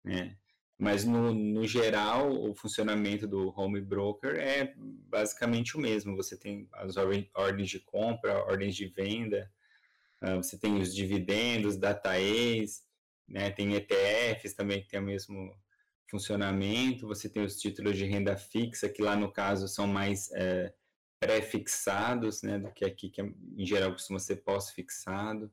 né? 0.02 0.34
Mas, 0.78 1.04
no, 1.04 1.34
no 1.34 1.66
geral, 1.66 2.30
o 2.30 2.54
funcionamento 2.54 3.26
do 3.26 3.52
home 3.58 3.80
broker 3.80 4.36
é 4.36 4.72
basicamente 4.76 5.76
o 5.76 5.80
mesmo. 5.80 6.14
Você 6.14 6.36
tem 6.36 6.68
as 6.72 6.96
ordens 6.96 7.68
de 7.68 7.80
compra, 7.80 8.44
ordens 8.44 8.76
de 8.76 8.86
venda, 8.86 9.50
uh, 10.22 10.36
você 10.36 10.56
tem 10.56 10.80
os 10.80 10.94
dividendos, 10.94 11.76
data 11.76 12.20
ex, 12.20 12.84
né? 13.26 13.50
tem 13.50 13.74
ETFs 13.74 14.54
também 14.54 14.80
que 14.80 14.88
tem 14.88 15.00
o 15.00 15.02
mesmo 15.02 15.52
funcionamento. 16.08 17.08
Você 17.08 17.28
tem 17.28 17.42
os 17.42 17.56
títulos 17.56 17.96
de 17.98 18.04
renda 18.04 18.36
fixa, 18.36 18.88
que 18.88 19.02
lá 19.02 19.16
no 19.16 19.32
caso 19.32 19.66
são 19.66 19.86
mais 19.86 20.30
é, 20.32 20.72
pré-fixados, 21.18 22.42
né? 22.42 22.56
do 22.56 22.70
que 22.72 22.84
aqui, 22.84 23.10
que 23.10 23.20
em 23.20 23.66
geral 23.66 23.90
costuma 23.90 24.20
ser 24.20 24.36
pós-fixado 24.36 25.50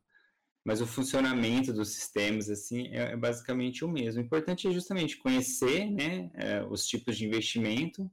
mas 0.66 0.82
o 0.82 0.88
funcionamento 0.88 1.72
dos 1.72 1.90
sistemas 1.90 2.50
assim 2.50 2.88
é, 2.88 3.12
é 3.12 3.16
basicamente 3.16 3.86
o 3.86 3.88
mesmo. 3.88 4.20
O 4.20 4.26
importante 4.26 4.68
é 4.68 4.72
justamente 4.72 5.16
conhecer 5.18 5.86
né, 5.92 6.32
é, 6.34 6.64
os 6.64 6.88
tipos 6.88 7.16
de 7.16 7.26
investimento, 7.26 8.10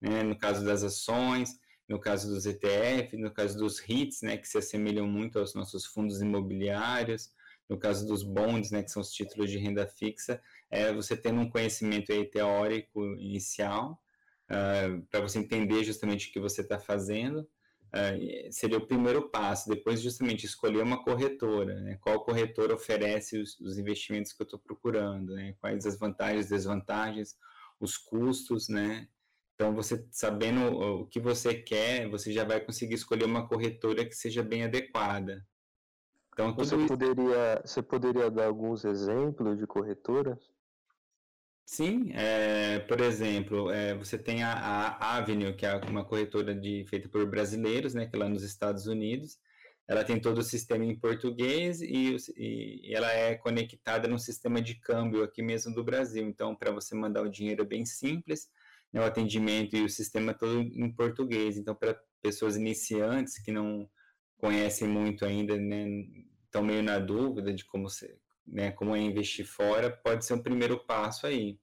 né, 0.00 0.24
no 0.24 0.36
caso 0.36 0.64
das 0.64 0.82
ações, 0.82 1.56
no 1.88 2.00
caso 2.00 2.28
dos 2.28 2.46
ETF, 2.46 3.16
no 3.16 3.30
caso 3.30 3.56
dos 3.56 3.78
REITs, 3.78 4.22
né, 4.22 4.36
que 4.36 4.48
se 4.48 4.58
assemelham 4.58 5.06
muito 5.06 5.38
aos 5.38 5.54
nossos 5.54 5.86
fundos 5.86 6.20
imobiliários, 6.20 7.32
no 7.68 7.78
caso 7.78 8.06
dos 8.06 8.24
bonds, 8.24 8.72
né, 8.72 8.82
que 8.82 8.90
são 8.90 9.00
os 9.00 9.12
títulos 9.12 9.48
de 9.48 9.58
renda 9.58 9.86
fixa, 9.86 10.42
é 10.70 10.92
você 10.92 11.16
tendo 11.16 11.40
um 11.40 11.48
conhecimento 11.48 12.12
aí, 12.12 12.24
teórico 12.24 13.04
inicial, 13.16 14.02
uh, 14.50 15.00
para 15.10 15.20
você 15.20 15.38
entender 15.38 15.84
justamente 15.84 16.28
o 16.28 16.32
que 16.32 16.40
você 16.40 16.60
está 16.60 16.78
fazendo, 16.78 17.48
uh, 17.94 18.52
seria 18.52 18.78
o 18.78 18.86
primeiro 18.86 19.30
passo. 19.30 19.68
Depois, 19.68 20.00
justamente, 20.00 20.44
escolher 20.44 20.82
uma 20.82 21.02
corretora. 21.02 21.80
Né? 21.80 21.98
Qual 22.00 22.24
corretora 22.24 22.74
oferece 22.74 23.38
os, 23.38 23.58
os 23.60 23.78
investimentos 23.78 24.32
que 24.32 24.42
eu 24.42 24.44
estou 24.44 24.58
procurando? 24.58 25.34
Né? 25.34 25.54
Quais 25.60 25.86
as 25.86 25.98
vantagens, 25.98 26.48
desvantagens, 26.48 27.36
os 27.80 27.96
custos, 27.96 28.68
né? 28.68 29.08
Então, 29.54 29.72
você 29.72 30.04
sabendo 30.10 30.60
o 30.76 31.06
que 31.06 31.20
você 31.20 31.54
quer, 31.54 32.08
você 32.08 32.32
já 32.32 32.44
vai 32.44 32.60
conseguir 32.60 32.94
escolher 32.94 33.24
uma 33.24 33.46
corretora 33.46 34.04
que 34.04 34.14
seja 34.14 34.42
bem 34.42 34.64
adequada. 34.64 35.46
Então, 36.32 36.52
você, 36.52 36.76
isso... 36.76 36.88
poderia, 36.88 37.62
você 37.64 37.80
poderia 37.80 38.30
dar 38.30 38.46
alguns 38.46 38.84
exemplos 38.84 39.56
de 39.56 39.66
corretoras? 39.66 40.53
Sim, 41.66 42.12
é, 42.12 42.78
por 42.80 43.00
exemplo, 43.00 43.70
é, 43.70 43.94
você 43.94 44.18
tem 44.18 44.42
a, 44.42 44.52
a, 44.52 45.16
Avenue, 45.16 45.54
que 45.56 45.64
é 45.64 45.74
uma 45.76 46.04
corretora 46.04 46.54
de, 46.54 46.84
feita 46.88 47.08
por 47.08 47.26
brasileiros, 47.26 47.94
né, 47.94 48.06
que 48.06 48.14
é 48.14 48.18
lá 48.18 48.28
nos 48.28 48.42
Estados 48.42 48.86
Unidos. 48.86 49.38
Ela 49.88 50.04
tem 50.04 50.20
todo 50.20 50.38
o 50.38 50.42
sistema 50.42 50.84
em 50.84 50.98
português 50.98 51.80
e, 51.80 52.16
e, 52.36 52.94
ela 52.94 53.10
é 53.12 53.34
conectada 53.34 54.06
num 54.08 54.18
sistema 54.18 54.60
de 54.60 54.74
câmbio 54.76 55.22
aqui 55.22 55.42
mesmo 55.42 55.74
do 55.74 55.82
Brasil. 55.84 56.26
Então, 56.26 56.54
para 56.54 56.70
você 56.70 56.94
mandar 56.94 57.22
o 57.22 57.30
dinheiro 57.30 57.62
é 57.62 57.66
bem 57.66 57.84
simples, 57.86 58.48
né, 58.92 59.00
o 59.00 59.04
atendimento 59.04 59.76
e 59.76 59.84
o 59.84 59.88
sistema 59.88 60.34
todo 60.34 60.60
em 60.60 60.92
português. 60.92 61.56
Então, 61.56 61.74
para 61.74 61.98
pessoas 62.22 62.56
iniciantes 62.56 63.38
que 63.42 63.50
não 63.52 63.88
conhecem 64.38 64.88
muito 64.88 65.24
ainda, 65.24 65.56
né, 65.56 65.86
estão 66.44 66.62
meio 66.62 66.82
na 66.82 66.98
dúvida 66.98 67.52
de 67.52 67.64
como, 67.64 67.88
se, 67.88 68.14
né, 68.46 68.70
como 68.72 68.94
é 68.94 69.00
investir 69.00 69.46
fora, 69.46 69.90
pode 69.90 70.24
ser 70.24 70.34
um 70.34 70.42
primeiro 70.42 70.84
passo 70.84 71.26
aí. 71.26 71.58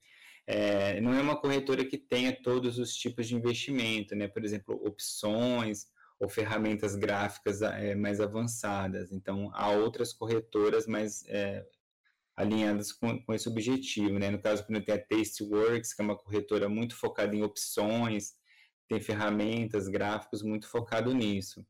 É, 0.47 0.99
não 1.01 1.13
é 1.13 1.21
uma 1.21 1.39
corretora 1.39 1.85
que 1.85 1.97
tenha 1.97 2.35
todos 2.41 2.77
os 2.79 2.95
tipos 2.95 3.27
de 3.27 3.35
investimento, 3.35 4.15
né? 4.15 4.27
Por 4.27 4.43
exemplo, 4.43 4.75
opções 4.85 5.85
ou 6.19 6.27
ferramentas 6.27 6.95
gráficas 6.95 7.61
é, 7.61 7.95
mais 7.95 8.19
avançadas. 8.19 9.11
Então, 9.11 9.49
há 9.53 9.69
outras 9.71 10.13
corretoras 10.13 10.87
mais 10.87 11.23
é, 11.27 11.65
alinhadas 12.35 12.91
com, 12.91 13.23
com, 13.23 13.33
esse 13.33 13.47
objetivo, 13.47 14.19
né? 14.19 14.29
No 14.29 14.41
caso, 14.41 14.65
quando 14.65 14.83
tem 14.83 14.95
a 14.95 14.99
Tasteworks, 14.99 15.93
que 15.93 16.01
é 16.01 16.05
uma 16.05 16.17
corretora 16.17 16.67
muito 16.67 16.95
focada 16.95 17.35
em 17.35 17.43
opções, 17.43 18.33
tem 18.87 18.99
ferramentas, 18.99 19.87
gráficos 19.87 20.41
muito 20.41 20.67
focado 20.67 21.13
nisso. 21.13 21.65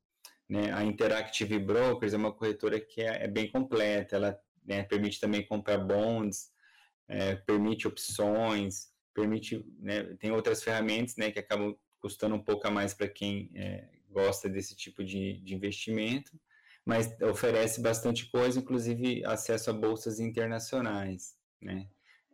Né? 0.49 0.71
A 0.73 0.83
Interactive 0.83 1.59
Brokers 1.59 2.13
é 2.13 2.17
uma 2.17 2.33
corretora 2.33 2.79
que 2.79 3.01
é, 3.01 3.25
é 3.25 3.27
bem 3.27 3.49
completa, 3.49 4.15
ela 4.15 4.39
né, 4.65 4.83
permite 4.83 5.19
também 5.19 5.45
comprar 5.45 5.77
bonds, 5.77 6.51
é, 7.07 7.35
permite 7.35 7.87
opções, 7.87 8.89
permite, 9.13 9.65
né, 9.79 10.03
tem 10.19 10.31
outras 10.31 10.63
ferramentas 10.63 11.15
né, 11.17 11.31
que 11.31 11.39
acabam 11.39 11.75
custando 11.99 12.35
um 12.35 12.43
pouco 12.43 12.67
a 12.67 12.71
mais 12.71 12.93
para 12.93 13.07
quem 13.07 13.51
é, 13.55 13.87
gosta 14.09 14.49
desse 14.49 14.75
tipo 14.75 15.03
de, 15.03 15.39
de 15.41 15.53
investimento, 15.53 16.31
mas 16.85 17.15
oferece 17.21 17.81
bastante 17.81 18.29
coisa, 18.29 18.59
inclusive 18.59 19.23
acesso 19.25 19.69
a 19.69 19.73
bolsas 19.73 20.19
internacionais, 20.19 21.35
né? 21.61 21.87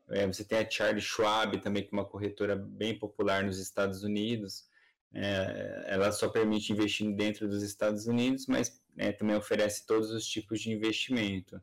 É, 0.10 0.26
você 0.26 0.44
tem 0.44 0.60
a 0.60 0.70
Charles 0.70 1.04
Schwab 1.04 1.60
também, 1.60 1.84
que 1.84 1.90
é 1.90 1.98
uma 1.98 2.06
corretora 2.06 2.56
bem 2.56 2.98
popular 2.98 3.44
nos 3.44 3.60
Estados 3.60 4.04
Unidos. 4.04 4.66
É, 5.14 5.84
ela 5.88 6.12
só 6.12 6.30
permite 6.30 6.72
investir 6.72 7.14
dentro 7.14 7.48
dos 7.48 7.62
Estados 7.62 8.08
Unidos, 8.08 8.46
mas 8.48 8.82
é, 8.98 9.12
também 9.12 9.36
oferece 9.36 9.86
todos 9.86 10.12
os 10.12 10.26
tipos 10.26 10.62
de 10.62 10.72
investimento. 10.72 11.62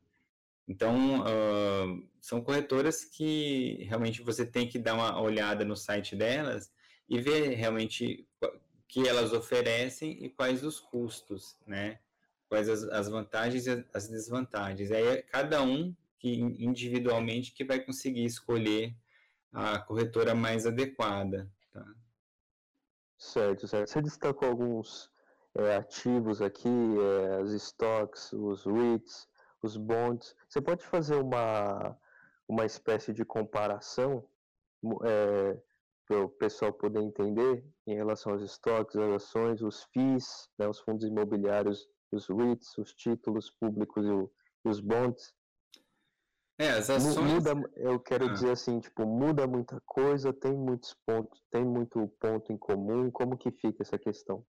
Então, 0.67 1.21
uh, 1.21 2.09
são 2.21 2.41
corretoras 2.41 3.05
que 3.05 3.85
realmente 3.85 4.23
você 4.23 4.47
tem 4.47 4.67
que 4.67 4.79
dar 4.79 4.95
uma 4.95 5.21
olhada 5.21 5.65
no 5.65 5.77
site 5.77 6.17
delas 6.17 6.73
e 7.09 7.21
ver 7.21 7.51
realmente 7.51 8.27
que 8.89 9.07
elas 9.07 9.33
oferecem 9.33 10.25
e 10.25 10.31
quais 10.31 10.65
os 10.65 10.81
custos, 10.81 11.57
né? 11.67 11.99
Quais 12.49 12.69
as, 12.69 12.83
as 12.85 13.09
vantagens 13.09 13.67
e 13.67 13.85
as 13.93 14.09
desvantagens. 14.09 14.91
Aí 14.91 15.03
é 15.03 15.23
cada 15.23 15.63
um 15.63 15.95
que 16.19 16.31
individualmente 16.33 17.53
que 17.53 17.65
vai 17.65 17.81
conseguir 17.81 18.25
escolher 18.25 18.95
a 19.53 19.79
corretora 19.79 20.35
mais 20.35 20.67
adequada. 20.67 21.51
Tá? 21.73 21.85
Certo, 23.19 23.69
certo. 23.69 23.91
Você 23.91 24.01
destacou 24.01 24.49
alguns 24.49 25.11
é, 25.55 25.77
ativos 25.77 26.41
aqui, 26.41 26.69
é, 26.69 27.43
os 27.43 27.53
stocks, 27.53 28.33
os 28.33 28.65
REITs, 28.65 29.29
os 29.65 29.77
bonds. 29.77 30.35
Você 30.49 30.61
pode 30.61 30.85
fazer 30.85 31.17
uma, 31.17 31.97
uma 32.49 32.65
espécie 32.65 33.13
de 33.13 33.25
comparação 33.25 34.29
é, 35.05 35.59
para 36.07 36.25
o 36.25 36.29
pessoal 36.29 36.73
poder 36.73 37.01
entender 37.01 37.65
em 37.87 37.95
relação 37.95 38.33
aos 38.33 38.43
estoques, 38.43 38.97
as 38.97 39.13
ações, 39.13 39.63
os 39.63 39.85
FIIs, 39.85 40.51
né, 40.59 40.69
os 40.69 40.81
fundos 40.81 41.05
imobiliários, 41.05 41.89
os 42.13 42.29
REITs, 42.29 42.77
os 42.79 42.93
títulos 42.93 43.51
públicos 43.51 44.05
e, 44.05 44.11
o, 44.11 44.31
e 44.65 44.69
os 44.69 44.81
bonds. 44.81 45.35
É, 46.59 46.71
as 46.71 46.89
ações. 46.91 47.33
Muda, 47.33 47.55
eu 47.77 47.99
quero 47.99 48.27
ah. 48.27 48.33
dizer 48.33 48.51
assim, 48.53 48.79
tipo, 48.79 49.05
muda 49.07 49.47
muita 49.47 49.81
coisa, 49.87 50.33
tem 50.33 50.53
muitos 50.53 50.95
pontos, 51.07 51.43
tem 51.51 51.65
muito 51.65 52.07
ponto 52.21 52.53
em 52.53 52.59
comum. 52.59 53.11
Como 53.11 53.37
que 53.37 53.51
fica 53.51 53.83
essa 53.83 53.99
questão? 53.99 54.45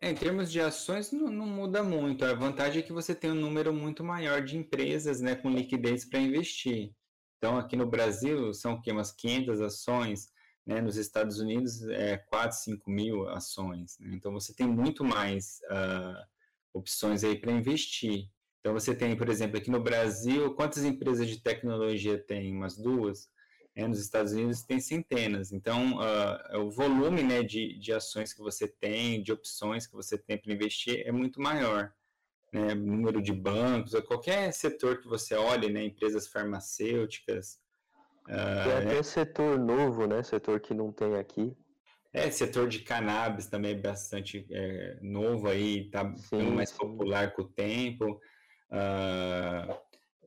É, 0.00 0.10
em 0.10 0.14
termos 0.14 0.50
de 0.50 0.60
ações, 0.60 1.10
não, 1.10 1.28
não, 1.28 1.46
muda 1.46 1.82
muito. 1.82 2.24
A 2.24 2.32
vantagem 2.32 2.80
é 2.80 2.86
que 2.86 2.92
você 2.92 3.14
tem 3.14 3.32
um 3.32 3.34
número 3.34 3.72
muito 3.72 4.04
maior 4.04 4.42
de 4.42 4.56
empresas 4.56 5.20
né, 5.20 5.34
com 5.34 5.50
liquidez 5.50 6.04
para 6.04 6.20
investir. 6.20 6.92
Então, 7.36 7.58
aqui 7.58 7.76
no 7.76 7.86
Brasil, 7.86 8.54
são 8.54 8.74
o 8.74 8.82
quê? 8.82 8.92
Umas 8.92 9.10
500 9.12 9.60
ações. 9.60 10.28
Né? 10.64 10.80
Nos 10.80 10.96
Estados 10.96 11.40
Unidos, 11.40 11.82
é 11.88 12.16
4, 12.16 12.56
5 12.58 12.88
mil 12.88 13.28
ações. 13.28 13.98
Né? 13.98 14.14
Então, 14.14 14.32
você 14.32 14.54
tem 14.54 14.68
muito 14.68 15.02
mais 15.02 15.58
uh, 15.70 16.24
opções 16.72 17.24
aí 17.24 17.36
para 17.36 17.50
investir. 17.50 18.30
Então, 18.60 18.74
você 18.74 18.94
tem, 18.94 19.16
por 19.16 19.28
exemplo, 19.28 19.58
aqui 19.58 19.70
no 19.70 19.82
Brasil, 19.82 20.54
quantas 20.54 20.84
empresas 20.84 21.26
de 21.26 21.42
tecnologia 21.42 22.18
tem? 22.18 22.54
Umas 22.54 22.76
duas? 22.76 23.28
É, 23.78 23.86
nos 23.86 24.00
Estados 24.00 24.32
Unidos 24.32 24.64
tem 24.64 24.80
centenas. 24.80 25.52
Então, 25.52 26.00
uh, 26.00 26.58
o 26.58 26.68
volume 26.68 27.22
né, 27.22 27.44
de, 27.44 27.78
de 27.78 27.92
ações 27.92 28.32
que 28.32 28.40
você 28.40 28.66
tem, 28.66 29.22
de 29.22 29.30
opções 29.30 29.86
que 29.86 29.94
você 29.94 30.18
tem 30.18 30.36
para 30.36 30.52
investir 30.52 31.06
é 31.06 31.12
muito 31.12 31.40
maior. 31.40 31.92
Né? 32.52 32.74
Número 32.74 33.22
de 33.22 33.32
bancos, 33.32 33.94
qualquer 34.04 34.52
setor 34.52 35.00
que 35.00 35.06
você 35.06 35.36
olhe, 35.36 35.70
né, 35.70 35.84
empresas 35.84 36.26
farmacêuticas. 36.26 37.60
Uh, 38.24 38.64
tem 38.64 38.72
até 38.72 38.98
é... 38.98 39.02
setor 39.04 39.56
novo, 39.56 40.08
né? 40.08 40.24
Setor 40.24 40.58
que 40.58 40.74
não 40.74 40.90
tem 40.90 41.14
aqui. 41.14 41.56
É, 42.12 42.28
setor 42.32 42.66
de 42.66 42.80
cannabis 42.80 43.46
também 43.46 43.76
é 43.76 43.80
bastante 43.80 44.44
é, 44.50 44.98
novo 45.00 45.46
aí, 45.46 45.86
está 45.86 46.02
mais 46.52 46.70
sim. 46.70 46.78
popular 46.78 47.32
com 47.32 47.42
o 47.42 47.48
tempo. 47.48 48.20
Uh, 48.72 49.72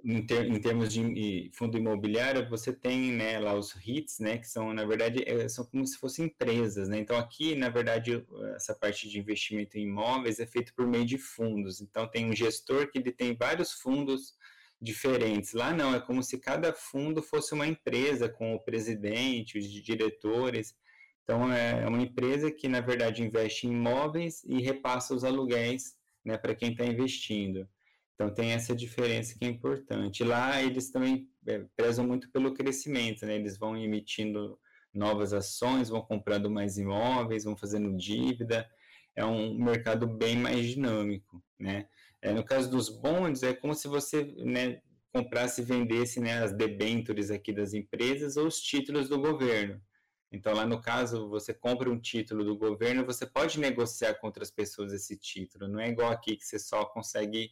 em, 0.03 0.25
ter, 0.25 0.45
em, 0.45 0.59
termos 0.59 0.91
de 0.91 1.49
fundo 1.53 1.77
imobiliário, 1.77 2.49
você 2.49 2.73
tem 2.73 3.11
né, 3.11 3.39
lá 3.39 3.53
os 3.53 3.71
REITs, 3.71 4.19
né, 4.19 4.37
que 4.37 4.47
são, 4.47 4.73
na 4.73 4.85
verdade, 4.85 5.23
é, 5.25 5.47
são 5.47 5.65
como 5.65 5.85
se 5.85 5.97
fossem 5.97 6.25
empresas. 6.25 6.87
Né? 6.89 6.99
Então, 6.99 7.17
aqui, 7.17 7.55
na 7.55 7.69
verdade, 7.69 8.25
essa 8.55 8.73
parte 8.73 9.09
de 9.09 9.19
investimento 9.19 9.77
em 9.77 9.83
imóveis 9.83 10.39
é 10.39 10.45
feito 10.45 10.73
por 10.73 10.87
meio 10.87 11.05
de 11.05 11.17
fundos. 11.17 11.81
Então, 11.81 12.07
tem 12.07 12.25
um 12.25 12.35
gestor 12.35 12.91
que 12.91 12.99
ele 12.99 13.11
tem 13.11 13.35
vários 13.35 13.71
fundos 13.73 14.35
diferentes. 14.81 15.53
Lá 15.53 15.71
não, 15.71 15.93
é 15.93 15.99
como 15.99 16.23
se 16.23 16.39
cada 16.39 16.73
fundo 16.73 17.21
fosse 17.21 17.53
uma 17.53 17.67
empresa 17.67 18.27
com 18.27 18.55
o 18.55 18.59
presidente, 18.59 19.57
os 19.57 19.69
diretores. 19.69 20.75
Então, 21.23 21.51
é, 21.53 21.83
é 21.83 21.87
uma 21.87 22.01
empresa 22.01 22.51
que, 22.51 22.67
na 22.67 22.81
verdade, 22.81 23.23
investe 23.23 23.67
em 23.67 23.71
imóveis 23.71 24.43
e 24.43 24.61
repassa 24.61 25.13
os 25.13 25.23
aluguéis 25.23 25.95
né, 26.25 26.37
para 26.37 26.55
quem 26.55 26.71
está 26.71 26.85
investindo. 26.85 27.67
Então 28.21 28.31
tem 28.31 28.51
essa 28.51 28.75
diferença 28.75 29.35
que 29.35 29.43
é 29.43 29.47
importante. 29.47 30.23
Lá 30.23 30.61
eles 30.61 30.91
também 30.91 31.27
é, 31.47 31.65
prezam 31.75 32.05
muito 32.05 32.29
pelo 32.29 32.53
crescimento, 32.53 33.25
né? 33.25 33.35
Eles 33.35 33.57
vão 33.57 33.75
emitindo 33.75 34.59
novas 34.93 35.33
ações, 35.33 35.89
vão 35.89 36.03
comprando 36.03 36.47
mais 36.47 36.77
imóveis, 36.77 37.45
vão 37.45 37.57
fazendo 37.57 37.97
dívida. 37.97 38.69
É 39.15 39.25
um 39.25 39.57
mercado 39.57 40.05
bem 40.05 40.37
mais 40.37 40.67
dinâmico, 40.67 41.43
né? 41.59 41.87
É, 42.21 42.31
no 42.31 42.43
caso 42.43 42.69
dos 42.69 42.89
bonds, 42.89 43.41
é 43.41 43.55
como 43.55 43.73
se 43.73 43.87
você 43.87 44.23
né, 44.37 44.79
comprasse 45.11 45.61
e 45.61 45.65
vendesse 45.65 46.19
né, 46.19 46.43
as 46.43 46.53
debêntures 46.53 47.31
aqui 47.31 47.51
das 47.51 47.73
empresas 47.73 48.37
ou 48.37 48.45
os 48.45 48.61
títulos 48.61 49.09
do 49.09 49.17
governo. 49.17 49.81
Então, 50.31 50.53
lá 50.53 50.67
no 50.67 50.79
caso, 50.79 51.27
você 51.27 51.55
compra 51.55 51.89
um 51.89 51.99
título 51.99 52.45
do 52.45 52.55
governo, 52.55 53.03
você 53.03 53.25
pode 53.25 53.59
negociar 53.59 54.13
com 54.13 54.27
outras 54.27 54.51
pessoas 54.51 54.93
esse 54.93 55.17
título. 55.17 55.67
Não 55.67 55.79
é 55.79 55.89
igual 55.89 56.11
aqui 56.11 56.37
que 56.37 56.45
você 56.45 56.59
só 56.59 56.85
consegue 56.85 57.51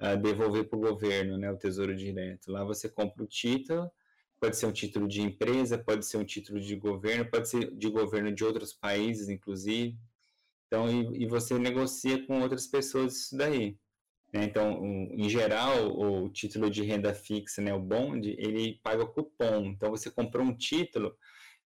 uh, 0.00 0.16
devolver 0.20 0.68
para 0.68 0.78
o 0.78 0.82
governo, 0.82 1.36
né, 1.38 1.50
o 1.50 1.56
Tesouro 1.56 1.94
Direto. 1.96 2.50
Lá 2.50 2.64
você 2.64 2.88
compra 2.88 3.22
o 3.22 3.26
título, 3.26 3.90
pode 4.40 4.56
ser 4.56 4.66
um 4.66 4.72
título 4.72 5.08
de 5.08 5.22
empresa, 5.22 5.78
pode 5.78 6.06
ser 6.06 6.16
um 6.16 6.24
título 6.24 6.60
de 6.60 6.76
governo, 6.76 7.30
pode 7.30 7.48
ser 7.48 7.70
de 7.74 7.88
governo 7.88 8.32
de 8.32 8.44
outros 8.44 8.72
países, 8.72 9.28
inclusive. 9.28 9.98
Então, 10.66 10.88
e, 10.88 11.24
e 11.24 11.26
você 11.26 11.58
negocia 11.58 12.24
com 12.26 12.40
outras 12.40 12.66
pessoas 12.66 13.16
isso 13.16 13.36
daí. 13.36 13.76
Né? 14.32 14.44
Então, 14.44 14.80
um, 14.80 15.08
em 15.12 15.28
geral, 15.28 15.98
o 15.98 16.28
título 16.28 16.70
de 16.70 16.82
renda 16.82 17.14
fixa, 17.14 17.62
né, 17.62 17.72
o 17.74 17.80
bond, 17.80 18.28
ele 18.38 18.78
paga 18.82 19.06
cupom. 19.06 19.66
Então, 19.66 19.90
você 19.90 20.10
comprou 20.10 20.44
um 20.44 20.54
título, 20.54 21.16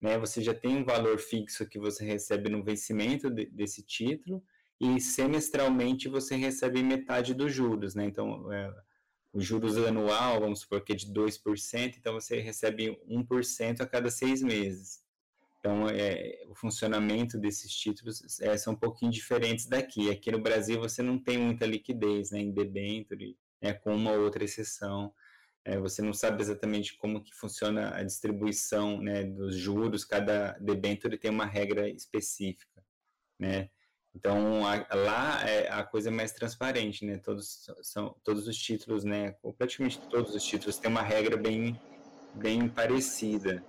né, 0.01 0.17
você 0.17 0.41
já 0.41 0.53
tem 0.53 0.77
um 0.77 0.85
valor 0.85 1.19
fixo 1.19 1.67
que 1.67 1.79
você 1.79 2.05
recebe 2.05 2.49
no 2.49 2.63
vencimento 2.63 3.29
de, 3.29 3.45
desse 3.47 3.83
título, 3.83 4.43
e 4.83 4.99
semestralmente 4.99 6.09
você 6.09 6.35
recebe 6.35 6.83
metade 6.83 7.33
dos 7.33 7.53
juros, 7.53 7.95
né? 7.95 8.05
Então, 8.05 8.51
é, 8.51 8.69
o 9.31 9.39
juros 9.39 9.77
anual, 9.77 10.41
vamos 10.41 10.59
supor 10.59 10.81
que 10.83 10.91
é 10.91 10.95
de 10.95 11.07
2%, 11.07 11.95
então 11.97 12.13
você 12.13 12.39
recebe 12.39 12.99
1% 13.09 13.79
a 13.79 13.87
cada 13.87 14.11
seis 14.11 14.41
meses. 14.41 15.01
Então, 15.57 15.87
é, 15.87 16.43
o 16.49 16.55
funcionamento 16.55 17.37
desses 17.37 17.73
títulos 17.73 18.41
é, 18.41 18.57
são 18.57 18.73
um 18.73 18.77
pouquinho 18.77 19.09
diferentes 19.09 19.65
daqui. 19.65 20.09
Aqui 20.09 20.29
no 20.29 20.41
Brasil 20.41 20.77
você 20.77 21.01
não 21.01 21.17
tem 21.17 21.37
muita 21.37 21.65
liquidez 21.65 22.31
né, 22.31 22.41
em 22.41 22.51
debenture, 22.51 23.37
né, 23.61 23.71
com 23.71 23.95
uma 23.95 24.11
ou 24.11 24.25
outra 24.25 24.43
exceção. 24.43 25.13
É, 25.63 25.79
você 25.79 26.01
não 26.01 26.13
sabe 26.13 26.41
exatamente 26.41 26.97
como 26.97 27.23
que 27.23 27.33
funciona 27.33 27.95
a 27.95 28.03
distribuição 28.03 29.01
né, 29.01 29.23
dos 29.23 29.55
juros, 29.55 30.03
cada 30.03 30.57
debenture 30.59 31.17
tem 31.17 31.31
uma 31.31 31.45
regra 31.45 31.87
específica. 31.89 32.83
Né? 33.39 33.69
Então, 34.15 34.65
a, 34.65 34.95
lá 34.95 35.49
é 35.49 35.69
a 35.71 35.83
coisa 35.83 36.09
é 36.09 36.11
mais 36.11 36.31
transparente, 36.31 37.03
né? 37.05 37.17
Todos, 37.17 37.65
são, 37.81 38.15
todos 38.23 38.47
os 38.47 38.57
títulos, 38.57 39.03
né? 39.03 39.35
Ou 39.41 39.53
praticamente 39.53 39.99
todos 40.07 40.35
os 40.35 40.43
títulos 40.43 40.77
têm 40.77 40.91
uma 40.91 41.01
regra 41.01 41.35
bem, 41.35 41.79
bem 42.35 42.69
parecida. 42.69 43.63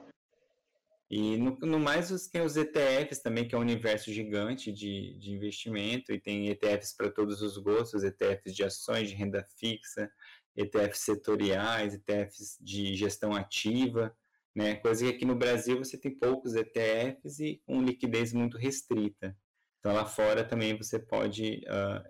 E 1.11 1.37
no, 1.37 1.57
no 1.61 1.79
mais 1.79 2.29
tem 2.29 2.43
os 2.43 2.57
ETFs 2.57 3.21
também, 3.21 3.47
que 3.47 3.55
é 3.55 3.59
um 3.59 3.63
universo 3.63 4.13
gigante 4.13 4.73
de, 4.73 5.17
de 5.19 5.31
investimento, 5.31 6.13
e 6.13 6.21
tem 6.21 6.49
ETFs 6.49 6.95
para 6.95 7.11
todos 7.11 7.41
os 7.41 7.57
gostos, 7.57 8.03
ETFs 8.03 8.55
de 8.55 8.65
ações, 8.65 9.09
de 9.09 9.15
renda 9.15 9.47
fixa, 9.59 10.11
ETFs 10.57 11.01
setoriais, 11.01 11.95
ETFs 11.95 12.59
de 12.61 12.95
gestão 12.95 13.35
ativa, 13.35 14.15
né? 14.55 14.77
Coisa 14.77 15.05
que 15.05 15.11
aqui 15.11 15.25
no 15.25 15.35
Brasil 15.35 15.79
você 15.79 15.99
tem 15.99 16.15
poucos 16.17 16.55
ETFs 16.55 17.39
e 17.41 17.63
com 17.65 17.83
liquidez 17.83 18.33
muito 18.33 18.59
restrita. 18.59 19.37
Então, 19.85 19.95
lá 19.95 20.07
fora 20.07 20.43
também 20.43 20.75
você 20.75 20.99
pode, 20.99 21.63
uh, 21.69 22.09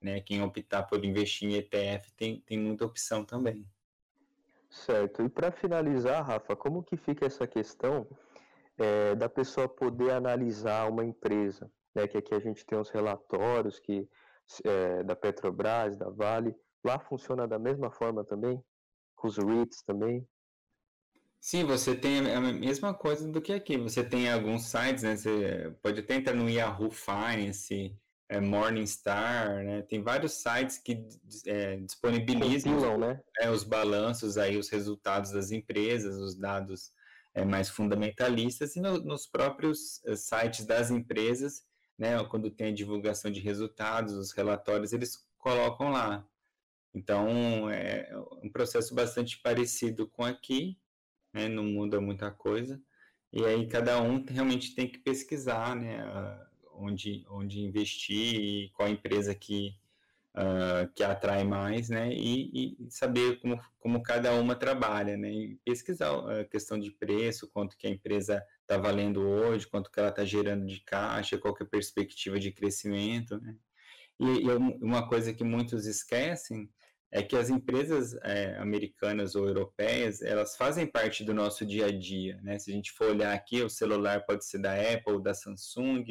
né, 0.00 0.20
quem 0.20 0.40
optar 0.44 0.84
por 0.84 1.04
investir 1.04 1.50
em 1.50 1.54
ETF 1.56 2.12
tem, 2.12 2.40
tem 2.42 2.56
muita 2.56 2.84
opção 2.84 3.24
também. 3.24 3.66
Certo. 4.70 5.20
E 5.20 5.28
para 5.28 5.50
finalizar, 5.50 6.24
Rafa, 6.24 6.54
como 6.54 6.84
que 6.84 6.96
fica 6.96 7.26
essa 7.26 7.48
questão 7.48 8.06
é, 8.78 9.16
da 9.16 9.28
pessoa 9.28 9.68
poder 9.68 10.12
analisar 10.12 10.88
uma 10.88 11.04
empresa? 11.04 11.68
Né, 11.96 12.06
que 12.06 12.16
aqui 12.16 12.32
a 12.32 12.38
gente 12.38 12.64
tem 12.64 12.78
os 12.78 12.90
relatórios 12.90 13.80
que, 13.80 14.08
é, 14.62 15.02
da 15.02 15.16
Petrobras, 15.16 15.96
da 15.96 16.08
Vale. 16.10 16.54
Lá 16.84 17.00
funciona 17.00 17.44
da 17.44 17.58
mesma 17.58 17.90
forma 17.90 18.24
também? 18.24 18.62
Com 19.16 19.26
os 19.26 19.36
REITs 19.36 19.82
também? 19.82 20.24
Sim, 21.40 21.64
você 21.64 21.94
tem 21.94 22.18
a 22.30 22.40
mesma 22.40 22.92
coisa 22.92 23.26
do 23.26 23.40
que 23.40 23.52
aqui. 23.52 23.78
Você 23.78 24.04
tem 24.04 24.30
alguns 24.30 24.66
sites, 24.66 25.02
né? 25.02 25.16
Você 25.16 25.74
pode 25.82 26.00
até 26.00 26.16
entrar 26.16 26.34
no 26.34 26.50
Yahoo 26.50 26.90
Finance, 26.90 27.96
é, 28.28 28.38
Morningstar, 28.40 29.64
né? 29.64 29.82
Tem 29.82 30.02
vários 30.02 30.34
sites 30.34 30.76
que 30.76 31.02
é, 31.46 31.76
disponibilizam 31.76 32.74
Compilam, 32.74 32.98
né? 32.98 33.20
é, 33.40 33.50
os 33.50 33.64
balanços 33.64 34.36
aí, 34.36 34.58
os 34.58 34.68
resultados 34.68 35.30
das 35.32 35.50
empresas, 35.50 36.14
os 36.16 36.36
dados 36.36 36.92
é, 37.34 37.42
mais 37.42 37.70
fundamentalistas 37.70 38.76
e 38.76 38.80
no, 38.80 38.98
nos 38.98 39.26
próprios 39.26 40.04
é, 40.04 40.16
sites 40.16 40.66
das 40.66 40.90
empresas, 40.90 41.64
né? 41.98 42.22
Quando 42.24 42.50
tem 42.50 42.68
a 42.68 42.74
divulgação 42.74 43.30
de 43.30 43.40
resultados, 43.40 44.12
os 44.12 44.32
relatórios, 44.32 44.92
eles 44.92 45.26
colocam 45.38 45.90
lá. 45.90 46.22
Então, 46.92 47.70
é 47.70 48.10
um 48.42 48.50
processo 48.50 48.94
bastante 48.94 49.40
parecido 49.40 50.06
com 50.06 50.24
aqui, 50.24 50.76
né, 51.32 51.48
não 51.48 51.64
muda 51.64 52.00
muita 52.00 52.30
coisa. 52.30 52.80
E 53.32 53.44
aí 53.44 53.66
cada 53.68 54.00
um 54.02 54.24
realmente 54.24 54.74
tem 54.74 54.88
que 54.88 54.98
pesquisar, 54.98 55.76
né, 55.76 56.04
onde, 56.74 57.24
onde 57.28 57.60
investir 57.60 58.34
e 58.34 58.70
qual 58.70 58.88
empresa 58.88 59.34
que, 59.34 59.74
uh, 60.36 60.92
que 60.94 61.04
atrai 61.04 61.44
mais, 61.44 61.88
né, 61.88 62.12
e, 62.12 62.76
e, 62.80 62.90
saber 62.90 63.40
como, 63.40 63.60
como 63.78 64.02
cada 64.02 64.32
uma 64.34 64.56
trabalha, 64.56 65.16
né, 65.16 65.30
e 65.32 65.60
pesquisar 65.64 66.10
a 66.40 66.44
questão 66.44 66.78
de 66.78 66.90
preço, 66.90 67.48
quanto 67.52 67.76
que 67.76 67.86
a 67.86 67.90
empresa 67.90 68.42
está 68.62 68.76
valendo 68.76 69.20
hoje, 69.20 69.66
quanto 69.68 69.90
que 69.90 70.00
ela 70.00 70.10
está 70.10 70.24
gerando 70.24 70.66
de 70.66 70.80
caixa, 70.80 71.38
qual 71.38 71.54
que 71.54 71.62
é 71.62 71.66
a 71.66 71.70
perspectiva 71.70 72.38
de 72.38 72.50
crescimento, 72.52 73.38
né. 73.40 73.54
E, 74.18 74.24
e 74.24 74.50
uma 74.82 75.08
coisa 75.08 75.32
que 75.32 75.42
muitos 75.42 75.86
esquecem 75.86 76.68
é 77.12 77.22
que 77.22 77.36
as 77.36 77.50
empresas 77.50 78.14
é, 78.22 78.56
americanas 78.58 79.34
ou 79.34 79.46
europeias, 79.46 80.22
elas 80.22 80.56
fazem 80.56 80.86
parte 80.86 81.24
do 81.24 81.34
nosso 81.34 81.66
dia 81.66 81.86
a 81.86 81.90
dia, 81.90 82.40
né? 82.42 82.58
Se 82.58 82.70
a 82.70 82.74
gente 82.74 82.92
for 82.92 83.10
olhar 83.10 83.34
aqui, 83.34 83.62
o 83.62 83.68
celular 83.68 84.24
pode 84.24 84.44
ser 84.44 84.58
da 84.58 84.74
Apple, 84.74 85.22
da 85.22 85.34
Samsung, 85.34 86.04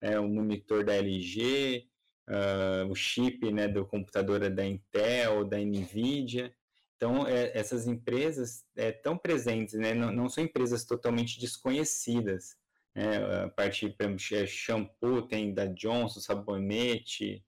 é, 0.00 0.18
o 0.18 0.28
monitor 0.28 0.84
da 0.84 0.94
LG, 0.94 1.84
uh, 2.28 2.32
ah, 2.32 2.86
o 2.88 2.94
chip 2.94 3.50
né, 3.50 3.66
do 3.66 3.84
computador 3.84 4.42
é 4.42 4.50
da 4.50 4.64
Intel, 4.64 5.44
da 5.44 5.58
NVIDIA. 5.58 6.54
Então, 6.96 7.26
é, 7.26 7.56
essas 7.56 7.88
empresas 7.88 8.64
estão 8.76 9.14
é, 9.14 9.18
presentes, 9.18 9.74
né? 9.74 9.92
Não, 9.94 10.12
não, 10.12 10.28
são 10.28 10.44
empresas 10.44 10.84
totalmente 10.84 11.40
desconhecidas. 11.40 12.56
Né? 12.94 13.44
A 13.44 13.48
parte, 13.48 13.88
por 13.88 14.04
exemplo, 14.04 14.24
é 14.32 14.46
shampoo 14.46 15.22
tem 15.22 15.52
da 15.52 15.66
Johnson, 15.66 16.20
sabonete, 16.20 17.44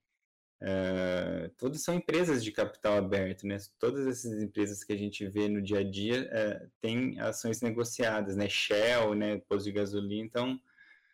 Uh, 0.62 1.74
são 1.74 1.94
empresas 1.94 2.44
de 2.44 2.52
capital 2.52 2.98
aberto, 2.98 3.46
né? 3.46 3.56
Todas 3.78 4.06
essas 4.06 4.42
empresas 4.42 4.84
que 4.84 4.92
a 4.92 4.96
gente 4.96 5.26
vê 5.26 5.48
no 5.48 5.62
dia 5.62 5.78
a 5.78 5.82
dia 5.82 6.28
uh, 6.30 6.70
têm 6.82 7.18
ações 7.18 7.62
negociadas, 7.62 8.36
né? 8.36 8.48
Shell, 8.48 9.14
né? 9.14 9.38
Posto 9.48 9.64
de 9.64 9.72
gasolina, 9.72 10.24
então 10.24 10.60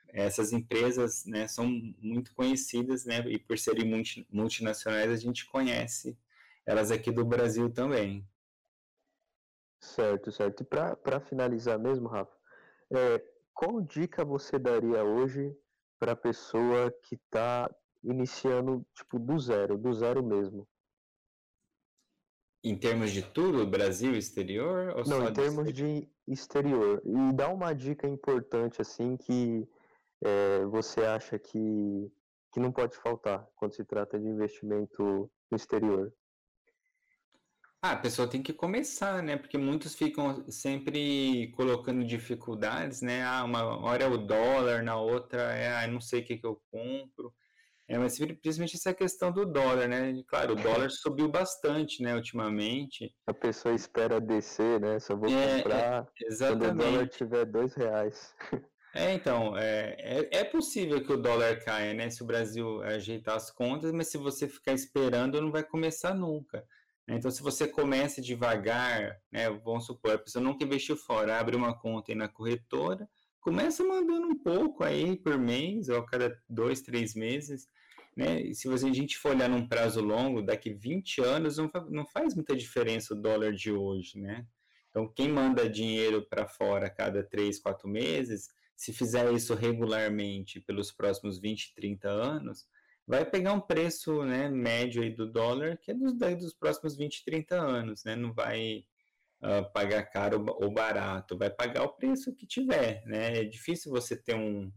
essas 0.08 0.52
empresas, 0.52 1.24
né? 1.26 1.46
São 1.46 1.68
muito 1.98 2.34
conhecidas, 2.34 3.04
né? 3.04 3.20
E 3.28 3.38
por 3.38 3.56
serem 3.56 3.88
multi, 3.88 4.26
multinacionais 4.30 5.10
a 5.10 5.16
gente 5.16 5.46
conhece 5.46 6.18
elas 6.64 6.90
aqui 6.90 7.12
do 7.12 7.24
Brasil 7.24 7.70
também. 7.70 8.26
Certo, 9.80 10.32
certo. 10.32 10.62
E 10.62 10.66
para 10.66 11.20
finalizar 11.20 11.78
mesmo, 11.78 12.08
Rafa, 12.08 12.34
é, 12.90 13.22
qual 13.54 13.80
dica 13.80 14.24
você 14.24 14.58
daria 14.58 15.04
hoje 15.04 15.56
para 15.98 16.12
a 16.12 16.16
pessoa 16.16 16.90
que 17.04 17.14
está 17.14 17.70
iniciando 18.06 18.86
tipo 18.94 19.18
do 19.18 19.38
zero, 19.38 19.76
do 19.76 19.92
zero 19.92 20.22
mesmo. 20.22 20.66
Em 22.62 22.76
termos 22.76 23.12
de 23.12 23.22
tudo, 23.22 23.66
Brasil, 23.66 24.16
exterior? 24.16 24.94
Ou 24.96 25.04
Não, 25.06 25.28
em 25.28 25.32
termos 25.32 25.66
exterior? 25.66 26.00
de 26.00 26.32
exterior. 26.32 27.02
E 27.04 27.32
dá 27.32 27.48
uma 27.48 27.72
dica 27.72 28.08
importante 28.08 28.80
assim 28.80 29.16
que 29.16 29.68
é, 30.24 30.64
você 30.66 31.04
acha 31.04 31.38
que, 31.38 32.10
que 32.52 32.60
não 32.60 32.72
pode 32.72 32.96
faltar 32.96 33.46
quando 33.54 33.74
se 33.74 33.84
trata 33.84 34.18
de 34.18 34.26
investimento 34.26 35.30
no 35.50 35.56
exterior. 35.56 36.12
Ah, 37.82 37.92
a 37.92 37.96
pessoa 37.96 38.26
tem 38.26 38.42
que 38.42 38.52
começar, 38.52 39.22
né? 39.22 39.36
Porque 39.36 39.56
muitos 39.56 39.94
ficam 39.94 40.44
sempre 40.50 41.52
colocando 41.52 42.04
dificuldades, 42.04 43.00
né? 43.00 43.22
Ah, 43.22 43.44
uma 43.44 43.62
hora 43.80 44.04
é 44.04 44.08
o 44.08 44.16
dólar, 44.16 44.82
na 44.82 44.98
outra 44.98 45.52
é, 45.52 45.84
ah, 45.84 45.86
não 45.86 46.00
sei 46.00 46.20
o 46.20 46.24
que, 46.24 46.36
que 46.36 46.46
eu 46.46 46.60
compro. 46.68 47.32
É, 47.88 47.96
mas 47.96 48.18
principalmente 48.18 48.76
essa 48.76 48.92
questão 48.92 49.30
do 49.30 49.46
dólar, 49.46 49.86
né? 49.86 50.12
Claro, 50.26 50.54
o 50.54 50.56
dólar 50.56 50.90
subiu 50.90 51.28
bastante, 51.28 52.02
né, 52.02 52.16
ultimamente. 52.16 53.14
A 53.26 53.32
pessoa 53.32 53.74
espera 53.74 54.20
descer, 54.20 54.80
né? 54.80 54.98
Só 54.98 55.14
vou 55.14 55.30
é, 55.30 55.58
comprar 55.58 56.02
é, 56.20 56.26
exatamente. 56.26 56.66
quando 56.66 56.80
o 56.80 56.84
dólar 56.84 57.08
tiver 57.08 57.44
dois 57.44 57.74
reais. 57.74 58.34
É, 58.92 59.12
então, 59.12 59.56
é, 59.56 59.94
é, 59.98 60.38
é, 60.38 60.44
possível 60.44 61.04
que 61.04 61.12
o 61.12 61.16
dólar 61.16 61.62
caia, 61.62 61.92
né? 61.94 62.10
Se 62.10 62.22
o 62.22 62.26
Brasil 62.26 62.82
ajeitar 62.82 63.36
as 63.36 63.50
contas, 63.50 63.92
mas 63.92 64.08
se 64.08 64.16
você 64.16 64.48
ficar 64.48 64.72
esperando, 64.72 65.40
não 65.40 65.52
vai 65.52 65.62
começar 65.62 66.14
nunca. 66.14 66.64
Então, 67.08 67.30
se 67.30 67.40
você 67.40 67.68
começa 67.68 68.20
devagar, 68.20 69.16
né? 69.30 69.48
Vamos 69.50 69.86
supor, 69.86 70.14
a 70.14 70.18
pessoa 70.18 70.42
nunca 70.42 70.64
investiu 70.64 70.96
fora, 70.96 71.38
abre 71.38 71.54
uma 71.54 71.78
conta 71.78 72.10
aí 72.10 72.16
na 72.16 72.26
corretora, 72.26 73.08
começa 73.46 73.84
mandando 73.84 74.26
um 74.26 74.34
pouco 74.34 74.82
aí 74.82 75.16
por 75.16 75.38
mês, 75.38 75.88
ou 75.88 75.98
a 75.98 76.04
cada 76.04 76.36
dois, 76.48 76.80
três 76.80 77.14
meses, 77.14 77.68
né? 78.16 78.40
E 78.40 78.52
se 78.56 78.66
você, 78.66 78.88
a 78.88 78.92
gente 78.92 79.16
for 79.16 79.36
olhar 79.36 79.48
num 79.48 79.68
prazo 79.68 80.00
longo, 80.00 80.42
daqui 80.42 80.74
20 80.74 81.20
anos, 81.20 81.56
não, 81.56 81.70
não 81.88 82.04
faz 82.04 82.34
muita 82.34 82.56
diferença 82.56 83.14
o 83.14 83.16
dólar 83.16 83.52
de 83.52 83.70
hoje, 83.70 84.18
né? 84.18 84.44
Então, 84.90 85.06
quem 85.06 85.28
manda 85.28 85.70
dinheiro 85.70 86.26
para 86.28 86.48
fora 86.48 86.88
a 86.88 86.90
cada 86.90 87.22
três, 87.22 87.60
quatro 87.60 87.88
meses, 87.88 88.48
se 88.74 88.92
fizer 88.92 89.32
isso 89.32 89.54
regularmente 89.54 90.58
pelos 90.58 90.90
próximos 90.90 91.38
20, 91.38 91.72
30 91.72 92.08
anos, 92.08 92.66
vai 93.06 93.24
pegar 93.24 93.52
um 93.52 93.60
preço 93.60 94.24
né, 94.24 94.48
médio 94.48 95.04
aí 95.04 95.10
do 95.10 95.30
dólar 95.30 95.76
que 95.76 95.92
é 95.92 95.94
dos, 95.94 96.14
dos 96.14 96.52
próximos 96.52 96.96
20, 96.96 97.24
30 97.24 97.54
anos, 97.54 98.02
né? 98.02 98.16
Não 98.16 98.32
vai 98.32 98.84
uh, 99.42 99.70
pagar 99.72 100.04
caro 100.04 100.44
ou 100.60 100.70
barato, 100.72 101.36
vai 101.36 101.50
pagar 101.50 101.84
o 101.84 101.92
preço 101.92 102.34
que 102.34 102.46
tiver, 102.46 103.04
né? 103.06 103.40
É 103.40 103.44
difícil 103.44 103.90
você 103.90 104.16
ter 104.16 104.34
um, 104.34 104.70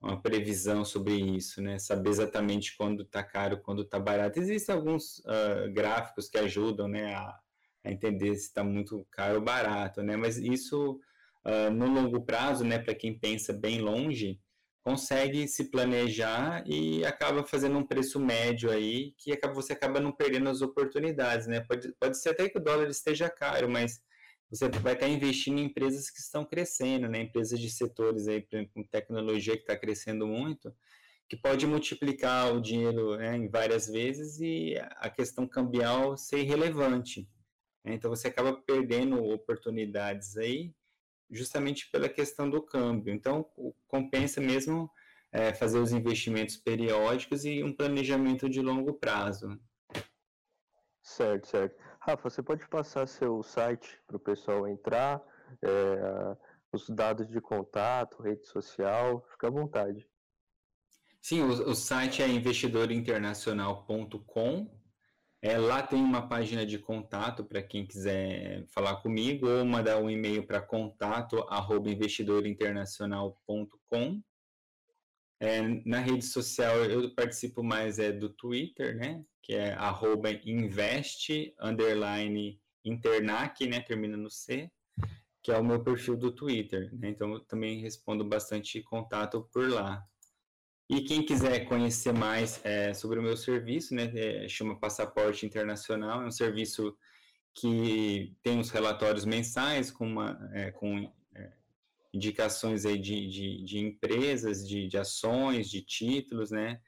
uma 0.00 0.20
previsão 0.20 0.84
sobre 0.84 1.14
isso, 1.14 1.62
né? 1.62 1.78
Saber 1.78 2.10
exatamente 2.10 2.76
quando 2.76 3.02
está 3.02 3.22
caro, 3.22 3.60
quando 3.62 3.82
está 3.82 3.98
barato. 3.98 4.38
Existem 4.38 4.74
alguns 4.74 5.18
uh, 5.20 5.72
gráficos 5.72 6.28
que 6.28 6.38
ajudam, 6.38 6.88
né, 6.88 7.14
a, 7.14 7.38
a 7.84 7.90
entender 7.90 8.34
se 8.34 8.48
está 8.48 8.64
muito 8.64 9.06
caro 9.10 9.36
ou 9.36 9.44
barato, 9.44 10.02
né? 10.02 10.16
Mas 10.16 10.36
isso 10.36 11.00
uh, 11.46 11.70
no 11.70 11.86
longo 11.86 12.24
prazo, 12.24 12.64
né, 12.64 12.78
para 12.78 12.94
quem 12.94 13.18
pensa 13.18 13.52
bem 13.52 13.80
longe, 13.80 14.40
consegue 14.82 15.46
se 15.46 15.70
planejar 15.70 16.64
e 16.66 17.04
acaba 17.04 17.44
fazendo 17.44 17.78
um 17.78 17.86
preço 17.86 18.18
médio 18.18 18.70
aí, 18.70 19.12
que 19.16 19.32
acaba, 19.32 19.54
você 19.54 19.72
acaba 19.72 20.00
não 20.00 20.12
perdendo 20.12 20.48
as 20.48 20.60
oportunidades, 20.60 21.46
né? 21.46 21.60
Pode, 21.60 21.92
pode 22.00 22.18
ser 22.20 22.30
até 22.30 22.48
que 22.48 22.58
o 22.58 22.62
dólar 22.62 22.88
esteja 22.88 23.30
caro, 23.30 23.70
mas 23.70 24.02
você 24.50 24.68
vai 24.68 24.94
estar 24.94 25.08
investindo 25.08 25.58
em 25.60 25.64
empresas 25.64 26.10
que 26.10 26.18
estão 26.18 26.44
crescendo, 26.44 27.08
né? 27.08 27.22
Empresas 27.22 27.58
de 27.58 27.70
setores 27.70 28.26
aí, 28.28 28.40
por 28.42 28.56
exemplo, 28.56 28.72
com 28.74 28.82
tecnologia 28.84 29.56
que 29.56 29.62
está 29.62 29.76
crescendo 29.76 30.26
muito, 30.26 30.74
que 31.28 31.36
pode 31.36 31.66
multiplicar 31.66 32.52
o 32.52 32.60
dinheiro 32.60 33.16
né, 33.16 33.36
em 33.36 33.48
várias 33.48 33.86
vezes 33.86 34.38
e 34.40 34.74
a 34.96 35.08
questão 35.08 35.46
cambial 35.46 36.16
ser 36.16 36.40
irrelevante. 36.40 37.26
Né? 37.84 37.94
Então 37.94 38.10
você 38.10 38.28
acaba 38.28 38.52
perdendo 38.52 39.22
oportunidades 39.24 40.36
aí 40.36 40.74
justamente 41.32 41.90
pela 41.90 42.08
questão 42.08 42.48
do 42.48 42.62
câmbio. 42.62 43.12
Então, 43.12 43.44
compensa 43.88 44.40
mesmo 44.40 44.88
é, 45.32 45.52
fazer 45.54 45.78
os 45.78 45.92
investimentos 45.92 46.56
periódicos 46.56 47.44
e 47.44 47.64
um 47.64 47.74
planejamento 47.74 48.48
de 48.48 48.60
longo 48.60 48.94
prazo. 48.94 49.58
Certo, 51.02 51.48
certo. 51.48 51.76
Rafa, 51.98 52.30
você 52.30 52.40
pode 52.42 52.68
passar 52.68 53.08
seu 53.08 53.42
site 53.42 53.98
para 54.06 54.16
o 54.16 54.20
pessoal 54.20 54.68
entrar, 54.68 55.20
é, 55.62 56.36
os 56.72 56.88
dados 56.88 57.28
de 57.28 57.40
contato, 57.40 58.22
rede 58.22 58.46
social, 58.46 59.26
fica 59.32 59.48
à 59.48 59.50
vontade. 59.50 60.08
Sim, 61.20 61.42
o, 61.42 61.70
o 61.70 61.74
site 61.74 62.22
é 62.22 62.28
investidorinternacional.com 62.28 64.81
é, 65.44 65.58
lá 65.58 65.82
tem 65.82 66.00
uma 66.00 66.28
página 66.28 66.64
de 66.64 66.78
contato 66.78 67.44
para 67.44 67.60
quem 67.60 67.84
quiser 67.84 68.64
falar 68.68 68.98
comigo 68.98 69.48
ou 69.48 69.64
mandar 69.64 69.98
um 69.98 70.08
e-mail 70.08 70.46
para 70.46 70.62
contato 70.62 71.40
arroba 71.48 71.90
investidorinternacional.com. 71.90 74.22
É, 75.40 75.60
na 75.84 75.98
rede 75.98 76.24
social 76.24 76.84
eu 76.84 77.12
participo 77.12 77.64
mais 77.64 77.98
é 77.98 78.12
do 78.12 78.28
Twitter, 78.28 78.96
né? 78.96 79.24
Que 79.42 79.54
é 79.54 79.72
arroba 79.72 80.28
underline 81.60 82.60
internac, 82.84 83.66
né? 83.66 83.80
Termina 83.80 84.16
no 84.16 84.30
C, 84.30 84.70
que 85.42 85.50
é 85.50 85.58
o 85.58 85.64
meu 85.64 85.82
perfil 85.82 86.16
do 86.16 86.30
Twitter. 86.30 86.88
Né? 86.94 87.08
Então 87.08 87.32
eu 87.32 87.40
também 87.40 87.80
respondo 87.80 88.24
bastante 88.24 88.80
contato 88.80 89.42
por 89.52 89.68
lá. 89.68 90.06
E 90.88 91.00
quem 91.02 91.24
quiser 91.24 91.60
conhecer 91.66 92.12
mais 92.12 92.60
é, 92.64 92.92
sobre 92.92 93.18
o 93.18 93.22
meu 93.22 93.36
serviço, 93.36 93.94
né, 93.94 94.12
é, 94.14 94.48
chama 94.48 94.78
Passaporte 94.78 95.46
Internacional, 95.46 96.22
é 96.22 96.26
um 96.26 96.30
serviço 96.30 96.96
que 97.54 98.34
tem 98.42 98.58
os 98.58 98.70
relatórios 98.70 99.24
mensais 99.24 99.90
com, 99.90 100.06
uma, 100.06 100.50
é, 100.52 100.70
com 100.70 101.10
é, 101.34 101.52
indicações 102.12 102.84
aí 102.84 102.98
de, 102.98 103.26
de, 103.28 103.64
de 103.64 103.78
empresas, 103.78 104.66
de, 104.66 104.88
de, 104.88 104.98
ações, 104.98 105.70
de 105.70 105.82
títulos, 105.82 106.50
né, 106.50 106.80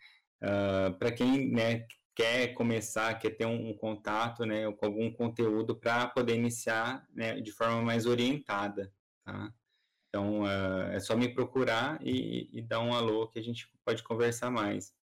uh, 0.43 0.99
para 0.99 1.13
quem 1.13 1.51
né, 1.51 1.87
quer 2.15 2.55
começar, 2.55 3.19
quer 3.19 3.31
ter 3.31 3.47
um, 3.47 3.71
um 3.71 3.75
contato 3.77 4.45
né, 4.45 4.71
com 4.73 4.87
algum 4.87 5.11
conteúdo 5.13 5.75
para 5.77 6.07
poder 6.09 6.35
iniciar 6.35 7.07
né, 7.13 7.41
de 7.41 7.51
forma 7.53 7.83
mais 7.83 8.07
orientada, 8.07 8.93
tá? 9.25 9.53
Então, 10.15 10.43
uh, 10.43 10.93
é 10.93 11.01
só 11.01 11.17
me 11.17 11.29
procurar 11.29 11.99
e, 12.01 12.49
e, 12.57 12.63
dar 12.63 12.79
um 12.79 12.95
alô 12.95 13.27
que 13.27 13.37
a 13.37 13.43
gente 13.43 13.69
pode 13.85 14.01
conversar 14.05 14.49
mais. 14.49 14.95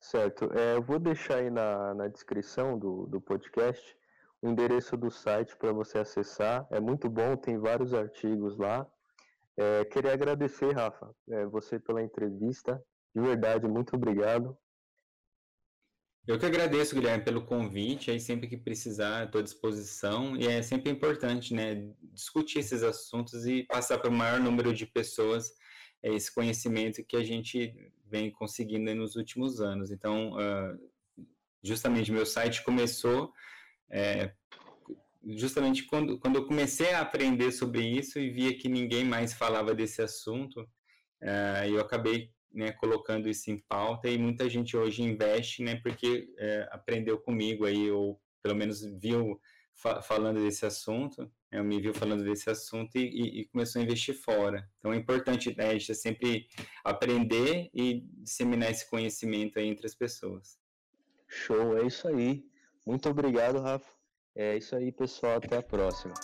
Certo. 0.00 0.50
É, 0.52 0.74
eu 0.74 0.82
vou 0.82 0.98
deixar 0.98 1.36
aí 1.36 1.48
na, 1.48 1.94
na 1.94 2.08
descrição 2.08 2.76
do, 2.76 3.06
do 3.06 3.20
podcast 3.20 3.96
o 4.42 4.48
endereço 4.48 4.96
do 4.96 5.12
site 5.12 5.56
para 5.56 5.72
você 5.72 5.98
acessar. 5.98 6.66
É 6.72 6.80
muito 6.80 7.08
bom, 7.08 7.36
tem 7.36 7.56
vários 7.56 7.94
artigos 7.94 8.58
lá. 8.58 8.84
É, 9.56 9.84
queria 9.84 10.12
agradecer, 10.12 10.72
Rafa, 10.72 11.14
é, 11.30 11.46
você 11.46 11.78
pela 11.78 12.02
entrevista. 12.02 12.84
De 13.14 13.22
verdade, 13.22 13.68
muito 13.68 13.94
obrigado. 13.94 14.58
Eu 16.26 16.38
que 16.38 16.46
agradeço, 16.46 16.94
Guilherme, 16.96 17.22
pelo 17.22 17.46
convite. 17.46 18.10
Aí 18.10 18.18
sempre 18.18 18.48
que 18.48 18.56
precisar, 18.56 19.26
estou 19.26 19.40
à 19.40 19.44
disposição. 19.44 20.36
E 20.36 20.46
é 20.48 20.60
sempre 20.60 20.90
importante, 20.90 21.54
né, 21.54 21.88
discutir 22.12 22.58
esses 22.58 22.82
assuntos 22.82 23.46
e 23.46 23.62
passar 23.62 23.98
para 23.98 24.10
o 24.10 24.12
maior 24.12 24.40
número 24.40 24.74
de 24.74 24.86
pessoas 24.86 25.52
é, 26.02 26.12
esse 26.12 26.34
conhecimento 26.34 27.04
que 27.04 27.16
a 27.16 27.22
gente 27.22 27.72
vem 28.04 28.30
conseguindo 28.30 28.92
nos 28.94 29.14
últimos 29.14 29.60
anos. 29.60 29.90
Então, 29.92 30.32
uh, 30.32 30.78
justamente 31.62 32.10
meu 32.10 32.26
site 32.26 32.64
começou 32.64 33.32
é, 33.88 34.32
justamente 35.36 35.84
quando, 35.84 36.18
quando 36.18 36.36
eu 36.36 36.46
comecei 36.46 36.92
a 36.92 37.00
aprender 37.00 37.52
sobre 37.52 37.82
isso 37.86 38.18
e 38.18 38.30
via 38.30 38.56
que 38.56 38.68
ninguém 38.68 39.04
mais 39.04 39.32
falava 39.32 39.74
desse 39.74 40.02
assunto, 40.02 40.60
uh, 40.60 41.66
eu 41.68 41.80
acabei 41.80 42.30
né, 42.56 42.72
colocando 42.72 43.28
isso 43.28 43.50
em 43.50 43.58
pauta 43.58 44.08
e 44.08 44.16
muita 44.16 44.48
gente 44.48 44.76
hoje 44.76 45.02
investe, 45.02 45.62
né, 45.62 45.76
porque 45.76 46.32
é, 46.38 46.68
aprendeu 46.72 47.18
comigo 47.18 47.66
aí, 47.66 47.90
ou 47.90 48.20
pelo 48.42 48.56
menos 48.56 48.82
viu 48.82 49.38
fa 49.74 50.00
falando 50.00 50.40
desse 50.40 50.64
assunto, 50.64 51.30
né, 51.52 51.62
me 51.62 51.78
viu 51.80 51.92
falando 51.92 52.24
desse 52.24 52.48
assunto 52.48 52.96
e, 52.96 53.40
e, 53.40 53.44
começou 53.48 53.80
a 53.80 53.84
investir 53.84 54.14
fora. 54.14 54.66
Então 54.78 54.92
é 54.92 54.96
importante 54.96 55.54
né, 55.54 55.68
a 55.68 55.72
gente 55.72 55.94
sempre 55.94 56.48
aprender 56.82 57.68
e 57.74 58.00
disseminar 58.22 58.70
esse 58.70 58.88
conhecimento 58.88 59.58
aí 59.58 59.68
entre 59.68 59.86
as 59.86 59.94
pessoas. 59.94 60.58
Show, 61.28 61.76
é 61.76 61.86
isso 61.86 62.08
aí. 62.08 62.42
Muito 62.86 63.08
obrigado, 63.08 63.60
Rafa. 63.60 63.90
É 64.34 64.56
isso 64.56 64.76
aí, 64.76 64.92
pessoal. 64.92 65.36
Até 65.38 65.56
a 65.56 65.62
próxima. 65.62 66.14